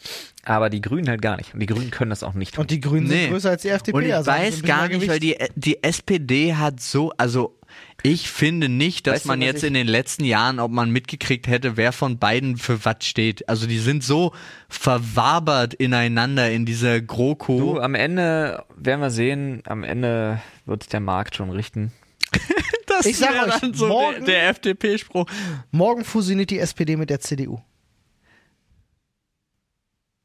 [0.45, 1.53] Aber die Grünen halt gar nicht.
[1.53, 2.63] Und die Grünen können das auch nicht tun.
[2.63, 3.23] Und die Grünen Nee.
[3.23, 3.97] sind größer als die FDP.
[3.97, 7.57] Und ich also weiß gar nicht, weil die, die SPD hat so, also
[8.03, 10.89] ich finde nicht, dass Weißt du, man was jetzt in den letzten Jahren, ob man
[10.91, 13.47] mitgekriegt hätte, wer von beiden für was steht.
[13.47, 14.33] Also die sind so
[14.69, 17.59] verwabert ineinander in dieser GroKo.
[17.59, 21.91] Du, am Ende werden wir sehen, am Ende wird der Markt schon richten.
[22.87, 25.25] das Ich sag euch, dann so morgen- der, der FDP-Spruch.
[25.71, 27.59] Morgen fusioniert die SPD mit der CDU.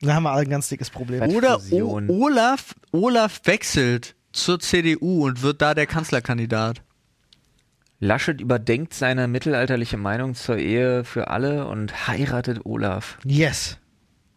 [0.01, 1.23] Da haben wir alle ein ganz dickes Problem.
[1.23, 2.01] Oder o.
[2.09, 6.83] Olaf, Olaf wechselt zur CDU und wird da der Kanzlerkandidat.
[7.99, 13.19] Laschet überdenkt seine mittelalterliche Meinung zur Ehe für alle und heiratet Olaf.
[13.25, 13.79] Yes.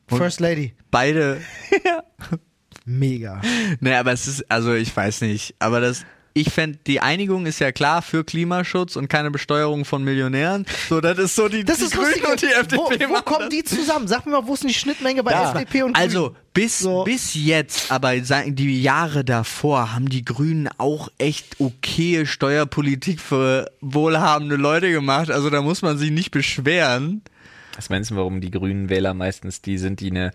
[0.08, 0.74] First Lady.
[0.92, 1.40] Beide
[2.86, 3.42] Mega.
[3.80, 7.60] Nee, aber es ist, also ich weiß nicht, aber das, ich fände, die Einigung ist
[7.60, 10.66] ja klar für Klimaschutz und keine Besteuerung von Millionären.
[10.88, 12.78] So, das ist so die, Das die ist Grünen und die FDP
[13.10, 14.08] Wo, wo kommen die zusammen?
[14.08, 15.52] Sag mir mal, wo ist denn die Schnittmenge bei Da.
[15.52, 16.36] FDP und Also Grünen?
[16.54, 17.04] bis, So.
[17.04, 24.56] bis jetzt, aber die Jahre davor, haben die Grünen auch echt okaye Steuerpolitik für wohlhabende
[24.56, 25.32] Leute gemacht.
[25.32, 27.22] Also da muss man sich nicht beschweren.
[27.76, 30.32] Was meinst du, warum die grünen Wähler meistens die sind, die eine,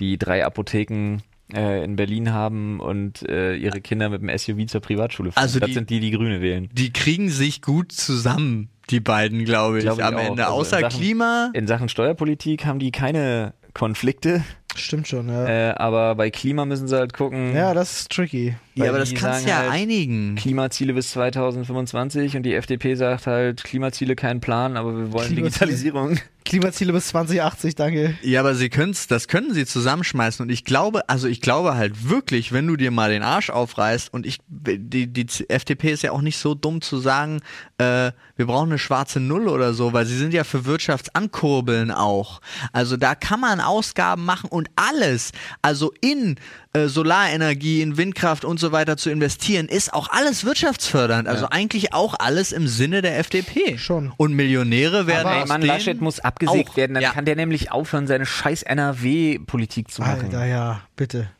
[0.00, 1.18] die drei Apotheken
[1.54, 5.42] äh, in Berlin haben und äh, ihre Kinder mit dem SUV zur Privatschule fahren?
[5.42, 6.68] Also das die- sind die, die Grüne wählen.
[6.72, 10.18] Die kriegen sich gut zusammen, die beiden, glaube ich, Glaub ich am auch.
[10.20, 10.46] Ende.
[10.46, 11.50] Also in Außer Sachen- Klima.
[11.54, 14.42] In Sachen Steuerpolitik haben die keine Konflikte,
[14.78, 15.46] Stimmt schon, ja.
[15.46, 17.54] äh, aber bei Klima müssen sie halt gucken.
[17.54, 18.56] ja, das ist tricky.
[18.74, 20.34] Ja, aber das kannst du ja halt, einigen.
[20.34, 25.44] Klimaziele bis 2025 und die FDP sagt halt Klimaziele kein Plan, aber wir wollen Klimaziele.
[25.44, 26.18] Digitalisierung.
[26.44, 28.16] Klimaziele bis 2080, danke.
[28.22, 32.08] Ja, aber sie können's, das können sie zusammenschmeißen und ich glaube, also ich glaube halt
[32.08, 36.12] wirklich, wenn du dir mal den Arsch aufreißt und ich, die, die FDP ist ja
[36.12, 37.40] auch nicht so dumm zu sagen,
[37.78, 42.40] äh, wir brauchen eine schwarze Null oder so, weil sie sind ja für Wirtschaftsankurbeln auch.
[42.72, 46.36] Also da kann man Ausgaben machen und alles, also in
[46.72, 51.28] äh, Solarenergie, in Windkraft und so weiter zu investieren, ist auch alles wirtschaftsfördernd.
[51.28, 53.78] Also eigentlich auch alles im Sinne der FDP.
[53.78, 54.12] Schon.
[54.16, 57.10] Und Millionäre werden Aber- Mann, denen Laschet muss abgesägt auch, werden, dann ja.
[57.12, 60.26] kann der nämlich aufhören, seine scheiß NRW-Politik zu machen.
[60.26, 61.30] Alter, ja, bitte.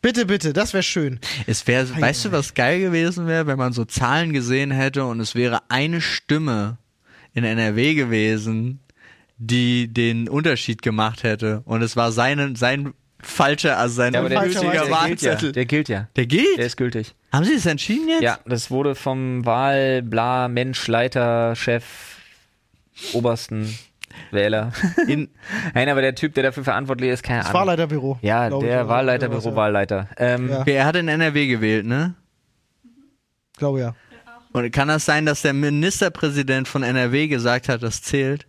[0.00, 1.20] Bitte, bitte, das wäre schön.
[1.46, 5.20] Es wäre, weißt du, was geil gewesen wäre, wenn man so Zahlen gesehen hätte und
[5.20, 6.78] es wäre eine Stimme
[7.34, 8.80] in NRW gewesen,
[9.46, 11.62] die den Unterschied gemacht hätte.
[11.64, 14.90] Und es war seine, sein falscher, also sein Ja, aber der, ja.
[14.90, 15.52] Wahlzettel.
[15.52, 16.08] der gilt ja.
[16.16, 16.58] Der gilt?
[16.58, 17.14] Der ist gültig.
[17.32, 18.22] Haben Sie es entschieden jetzt?
[18.22, 21.84] Ja, das wurde vom Wahl, bla, Mensch, Leiter, Chef,
[23.12, 23.76] obersten
[24.30, 24.72] Wähler.
[25.08, 25.28] In,
[25.74, 27.60] Nein, aber der Typ, der dafür verantwortlich ist, keine Das Ahnung.
[27.60, 28.18] Wahlleiterbüro.
[28.22, 30.08] Ja, der oder Wahlleiter, sowas, Bürowahlleiter.
[30.18, 30.62] Ähm, Ja.
[30.66, 32.14] er hat in NRW gewählt, ne?
[33.52, 33.94] Ich glaube ja.
[34.52, 38.46] Und kann das sein, dass der Ministerpräsident von NRW gesagt hat, das zählt?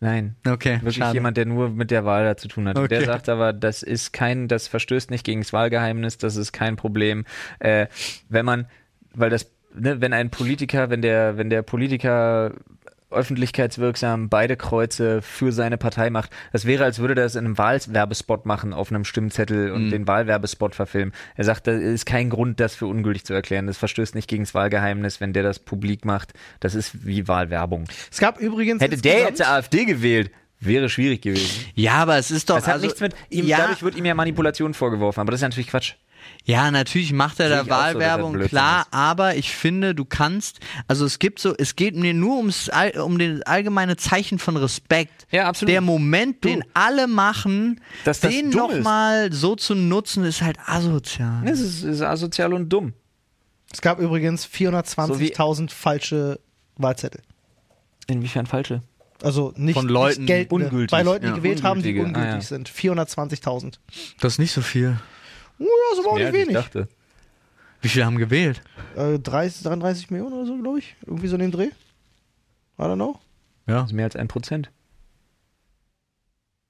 [0.00, 0.36] Nein.
[0.46, 1.14] Okay, Wirklich schade.
[1.14, 2.76] jemand, der nur mit der Wahl da zu tun hat.
[2.78, 3.06] Und Der Okay.
[3.06, 7.24] sagt aber, das ist kein, das verstößt nicht gegen das Wahlgeheimnis, das ist kein Problem.
[7.60, 7.86] Äh,
[8.28, 8.66] wenn man,
[9.14, 12.52] weil das, ne, wenn ein Politiker, wenn der, wenn der Politiker
[13.16, 16.30] öffentlichkeitswirksam beide Kreuze für seine Partei macht.
[16.52, 20.06] Das wäre, als würde er das in einem Wahlwerbespot machen auf einem Stimmzettel und den
[20.06, 21.14] Wahlwerbespot verfilmen.
[21.34, 23.66] Er sagt, da ist kein Grund, das für ungültig zu erklären.
[23.66, 26.32] Das verstößt nicht gegen das Wahlgeheimnis, wenn der das publik macht.
[26.60, 27.84] Das ist wie Wahlwerbung.
[28.10, 28.82] Es gab übrigens.
[28.82, 31.66] Hätte der jetzt AfD gewählt, Wäre schwierig gewesen.
[31.74, 32.56] Ja, aber es ist doch.
[32.56, 35.38] Das hat also, nichts mit ihm, ja, dadurch wird ihm ja Manipulation vorgeworfen, aber das
[35.38, 35.94] ist ja natürlich Quatsch.
[36.44, 38.88] Ja, natürlich macht er Sehe da so, Wahlwerbung, Blödsinn klar, ist.
[38.92, 42.98] aber ich finde, du kannst, also es gibt so, es geht mir nur ums, all-
[43.00, 45.26] um den allgemeine Zeichen von Respekt.
[45.32, 45.72] Ja, absolut.
[45.72, 46.48] Der Moment, Du.
[46.48, 51.42] den alle machen, Dass das den nochmal so zu nutzen, ist halt asozial.
[51.44, 52.92] Das ist, ist asozial und dumm.
[53.72, 56.38] Es gab übrigens 420.000 falsche
[56.76, 57.22] Wahlzettel.
[58.06, 58.82] Inwiefern falsche?
[59.22, 60.66] Also nicht, Von Leuten nicht geltende.
[60.66, 61.36] ungültig, Bei Leuten, die ja.
[61.36, 62.40] gewählt haben, die ungültig ah, ja.
[62.40, 62.70] sind.
[62.70, 63.74] 420.000.
[64.20, 64.98] Das ist nicht so viel.
[65.58, 66.54] Oh ja, so war auch nicht als ich wenig.
[66.54, 66.88] dachte.
[67.82, 68.62] Wie viele haben gewählt?
[68.96, 70.96] Äh, 30, 33 Millionen oder so, glaube ich.
[71.06, 71.68] Irgendwie so in dem Dreh.
[72.78, 73.18] I don't know.
[73.66, 73.80] Ja.
[73.80, 74.70] Das ist mehr als ein Prozent.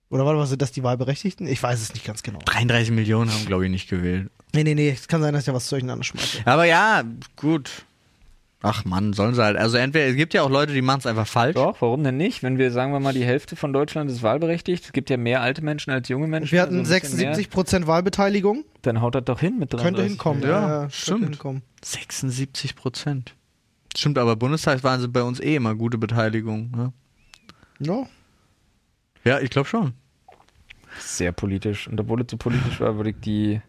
[0.09, 1.47] Oder warte mal, sind das die Wahlberechtigten?
[1.49, 2.39] Ich weiß es nicht ganz genau.
[2.45, 4.31] 33 Millionen haben, glaube ich, nicht gewählt.
[4.55, 4.91] Nee, nee, nee.
[4.91, 6.43] Es kann sein, dass ich da was durcheinander schmeiße.
[6.45, 7.03] Aber ja,
[7.35, 7.86] gut.
[8.69, 9.57] Ach Mann, sollen sie halt.
[9.57, 11.55] Also entweder, es gibt ja auch Leute, die machen es einfach falsch.
[11.55, 12.43] Doch, warum denn nicht?
[12.43, 15.41] Wenn wir, sagen wir mal, die Hälfte von Deutschland ist wahlberechtigt, es gibt ja mehr
[15.41, 16.51] alte Menschen als junge Menschen.
[16.51, 18.65] Wir hatten also ein bisschen 76 Prozent Wahlbeteiligung.
[18.83, 19.85] Dann haut das doch hin mit 33.
[19.85, 20.43] Könnte hinkommen.
[20.43, 21.25] Ja, könnte stimmt.
[21.27, 21.63] Hinkommen.
[21.85, 23.37] 76 Prozent.
[23.97, 26.73] Stimmt, aber Bundestagswahlen sind bei uns eh immer gute Beteiligung.
[26.73, 26.93] Ne?
[27.79, 28.05] Ja.
[29.23, 29.93] Ja, ich glaube schon.
[30.99, 31.87] Sehr politisch.
[31.87, 33.63] Und obwohl es so politisch war, würde ich die,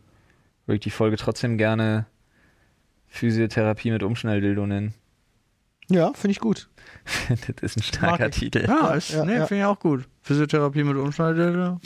[0.65, 2.07] würde ich die Folge trotzdem gerne
[3.07, 4.93] Physiotherapie mit Umschnelldildo nennen.
[5.89, 6.69] Ja, finde ich gut.
[7.29, 8.31] das ist ein starker Mag.
[8.33, 8.65] Titel.
[8.67, 9.47] Ja, Ja, ist, ja, nee, ja.
[9.47, 10.05] finde ich auch gut.
[10.21, 11.79] Physiotherapie mit Umschneide,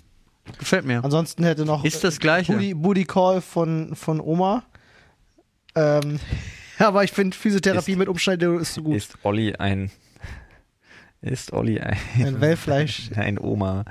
[0.57, 1.03] gefällt mir.
[1.03, 2.53] Ansonsten hätte noch Ist das Gleiche.
[2.53, 4.63] Booty, Booty Call von, von Oma.
[5.75, 6.19] Ähm,
[6.79, 8.95] aber ich finde Physiotherapie Ist- mit Umschneidung ist so gut.
[8.95, 9.91] Ist Olli ein.
[11.21, 11.97] Ist Olli ein.
[12.17, 13.11] Ein Wellfleisch.
[13.15, 13.85] Ein Oma.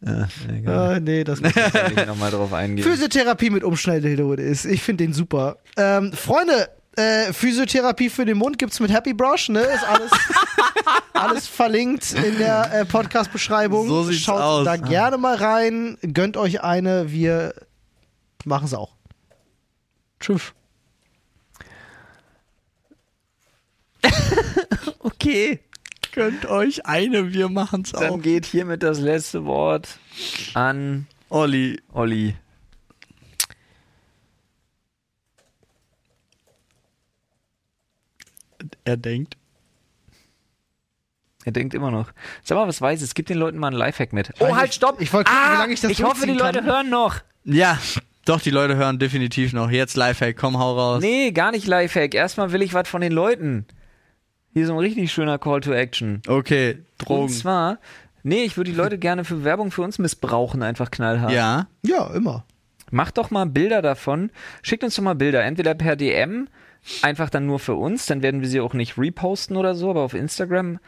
[0.00, 0.28] Ja.
[0.66, 2.84] Ah, nee, das Da soll ich nochmal drauf eingehen.
[2.84, 4.64] Physiotherapie mit Umschneidildo ist.
[4.64, 5.56] Ich finde den super.
[5.76, 9.60] Ähm, Freunde, äh, Physiotherapie für den Mund gibt's mit Happy Brush, ne?
[9.60, 10.10] Ist alles,
[11.14, 13.88] alles verlinkt in der äh, Podcast-Beschreibung.
[13.88, 14.64] So sieht's Schaut aus.
[14.64, 15.98] da gerne mal rein.
[16.12, 17.10] Gönnt euch eine.
[17.10, 17.54] Wir
[18.44, 18.94] machen es auch.
[20.20, 20.52] Tschüss.
[25.00, 25.60] okay.
[26.18, 28.00] Gönnt euch eine, wir machen's auch.
[28.00, 30.00] Dann geht hiermit das letzte Wort
[30.52, 31.80] an Olli.
[31.92, 32.34] Olli.
[38.84, 39.36] Er denkt.
[41.44, 42.10] Er denkt immer noch.
[42.42, 43.14] Sag mal, was weiß es?
[43.14, 44.32] Gib den Leuten mal einen Lifehack mit.
[44.40, 45.00] Oh, halt, stopp!
[45.00, 46.66] ich wollte gucken, ah, wie lange ich das Ich hoffe, die Leute kann.
[46.66, 47.20] hören noch.
[47.44, 47.78] Ja,
[48.24, 49.70] doch, die Leute hören definitiv noch.
[49.70, 51.00] Jetzt Lifehack, komm, hau raus.
[51.00, 52.12] Nee, gar nicht Lifehack.
[52.12, 53.66] Erstmal will ich was von den Leuten.
[54.58, 56.20] Hier so ein richtig schöner Call to Action.
[56.26, 57.28] Okay, Und Drogen.
[57.28, 57.78] zwar,
[58.24, 61.30] nee, ich würde die Leute gerne für Werbung für uns missbrauchen, einfach knallhart.
[61.32, 61.68] Ja.
[61.86, 62.44] Ja, immer.
[62.90, 64.30] Macht doch mal Bilder davon.
[64.62, 65.44] Schickt uns doch mal Bilder.
[65.44, 66.48] Entweder per DM,
[67.02, 70.00] einfach dann nur für uns, dann werden wir sie auch nicht reposten oder so, aber
[70.02, 70.78] auf Instagram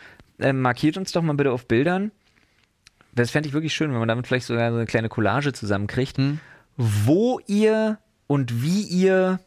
[0.41, 2.11] äh, markiert uns doch mal bitte auf Bildern.
[3.15, 6.17] Das fände ich wirklich schön, wenn man damit vielleicht sogar so eine kleine Collage zusammenkriegt,
[6.19, 6.41] Hm.
[6.77, 9.39] wo ihr und wie ihr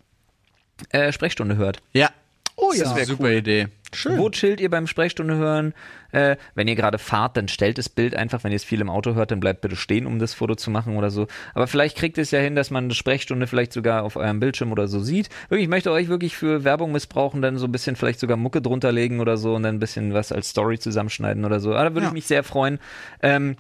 [0.92, 1.82] äh, Sprechstunde hört.
[1.94, 2.10] Ja.
[2.56, 2.96] Oh Das ja.
[2.96, 3.68] wäre super Idee.
[3.94, 4.18] Schön.
[4.18, 5.74] Wo chillt ihr beim Sprechstunde hören?
[6.12, 8.44] Äh, wenn ihr gerade fahrt, dann stellt das Bild einfach.
[8.44, 10.72] Wenn ihr es viel im Auto hört, dann bleibt bitte stehen, um das Foto zu
[10.72, 11.28] machen oder so.
[11.54, 14.72] Aber vielleicht kriegt es ja hin, dass man eine Sprechstunde vielleicht sogar auf eurem Bildschirm
[14.72, 15.30] oder so sieht.
[15.50, 18.62] Wirklich, ich möchte euch wirklich für Werbung missbrauchen, dann so ein bisschen vielleicht sogar Mucke
[18.62, 21.74] drunter legen oder so und dann ein bisschen was als Story zusammenschneiden oder so.
[21.76, 22.08] Aber da würde Ja.
[22.10, 22.80] ich mich sehr freuen.
[23.22, 23.56] Ähm,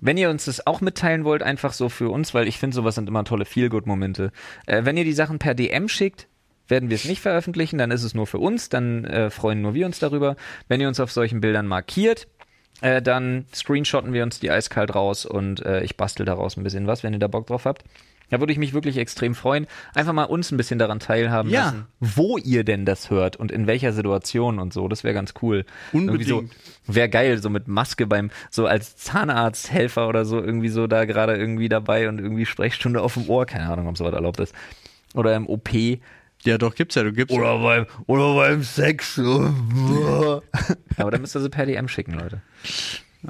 [0.00, 2.94] wenn ihr uns das auch mitteilen wollt, einfach so für uns, weil ich finde, sowas
[2.94, 4.32] sind immer tolle Feel-Good-Momente.
[4.66, 6.26] Äh, wenn ihr die Sachen per DM schickt,
[6.70, 9.74] werden wir es nicht veröffentlichen, dann ist es nur für uns, dann äh, freuen nur
[9.74, 10.36] wir uns darüber.
[10.68, 12.28] Wenn ihr uns auf solchen Bildern markiert,
[12.80, 16.86] äh, dann screenshotten wir uns die eiskalt raus und äh, ich bastel daraus ein bisschen
[16.86, 17.84] was, wenn ihr da Bock drauf habt.
[18.30, 19.66] Da würde ich mich wirklich extrem freuen.
[19.92, 21.64] Einfach mal uns ein bisschen daran teilhaben Ja.
[21.64, 24.86] lassen, wo ihr denn das hört und in welcher Situation und so.
[24.86, 25.64] Das wäre ganz cool.
[25.92, 26.28] Unbedingt.
[26.28, 26.44] So,
[26.86, 31.34] wäre geil, so mit Maske beim, so als Zahnarzthelfer oder so, irgendwie so da gerade
[31.36, 33.46] irgendwie dabei und irgendwie Sprechstunde auf dem Ohr.
[33.46, 34.54] Keine Ahnung, ob sowas erlaubt ist.
[35.14, 35.68] Oder im OP.
[36.44, 37.02] Ja, doch, gibt's ja.
[37.02, 39.14] Du gibst Oder beim, oder beim Sex.
[39.16, 39.32] so.
[40.96, 42.40] Aber dann müsst ihr sie per DM schicken, Leute.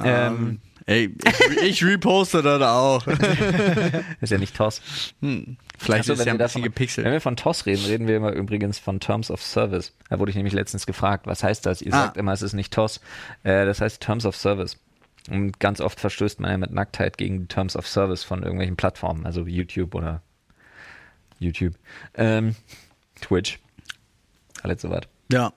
[0.04, 1.12] Ähm, ey,
[1.58, 3.04] ich, ich reposte das auch.
[4.20, 4.80] Ist ja nicht TOS.
[5.20, 7.06] Hm, vielleicht Achso, ist ja wir ein bisschen davon- Wenn gepixelt.
[7.06, 9.92] wir von TOS reden, reden wir immer übrigens von Terms of Service.
[10.08, 11.82] Da wurde ich nämlich letztens gefragt, was heißt das?
[11.82, 12.04] Ihr Ah.
[12.04, 13.00] sagt immer, es ist nicht TOS.
[13.42, 14.78] Äh, das heißt Terms of Service.
[15.28, 18.76] Und ganz oft verstößt man ja mit Nacktheit gegen die Terms of Service von irgendwelchen
[18.76, 20.22] Plattformen, also wie YouTube oder
[21.40, 21.74] YouTube.
[22.14, 22.54] Ähm,
[23.20, 23.58] Twitch.
[24.62, 25.08] Alles soweit.
[25.32, 25.52] Ja.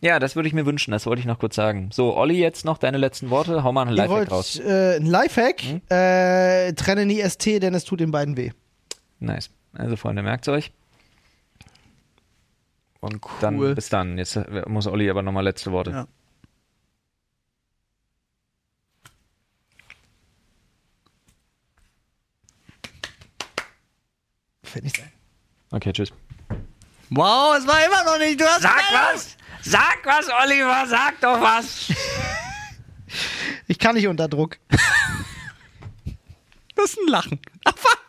[0.00, 1.88] Ja, das würde ich mir wünschen, das wollte ich noch kurz sagen.
[1.90, 3.64] So, Olli, jetzt noch deine letzten Worte.
[3.64, 4.58] Hau mal einen Lifehack wollt, raus.
[4.58, 5.62] Äh, ein Lifehack?
[5.62, 5.80] Hm?
[5.88, 8.50] Äh, trenne nie ST, denn es tut den beiden weh.
[9.18, 9.50] Nice.
[9.72, 10.72] Also, Freunde, merkt euch.
[13.00, 13.30] Und cool.
[13.40, 14.18] dann bis dann.
[14.18, 15.90] Jetzt äh, muss Olli aber nochmal letzte Worte.
[15.90, 16.08] Ja.
[24.62, 25.12] Fällt nicht ein.
[25.70, 26.12] Okay, tschüss.
[27.16, 28.40] Wow, es war immer noch nicht.
[28.40, 29.36] Du hast Sag keine- was!
[29.62, 30.84] Sag was, Oliver!
[30.88, 31.92] Sag doch was!
[33.68, 34.58] Ich kann nicht unter Druck.
[36.76, 37.40] Das ist ein Lachen.
[37.64, 38.00] Ach, fuck.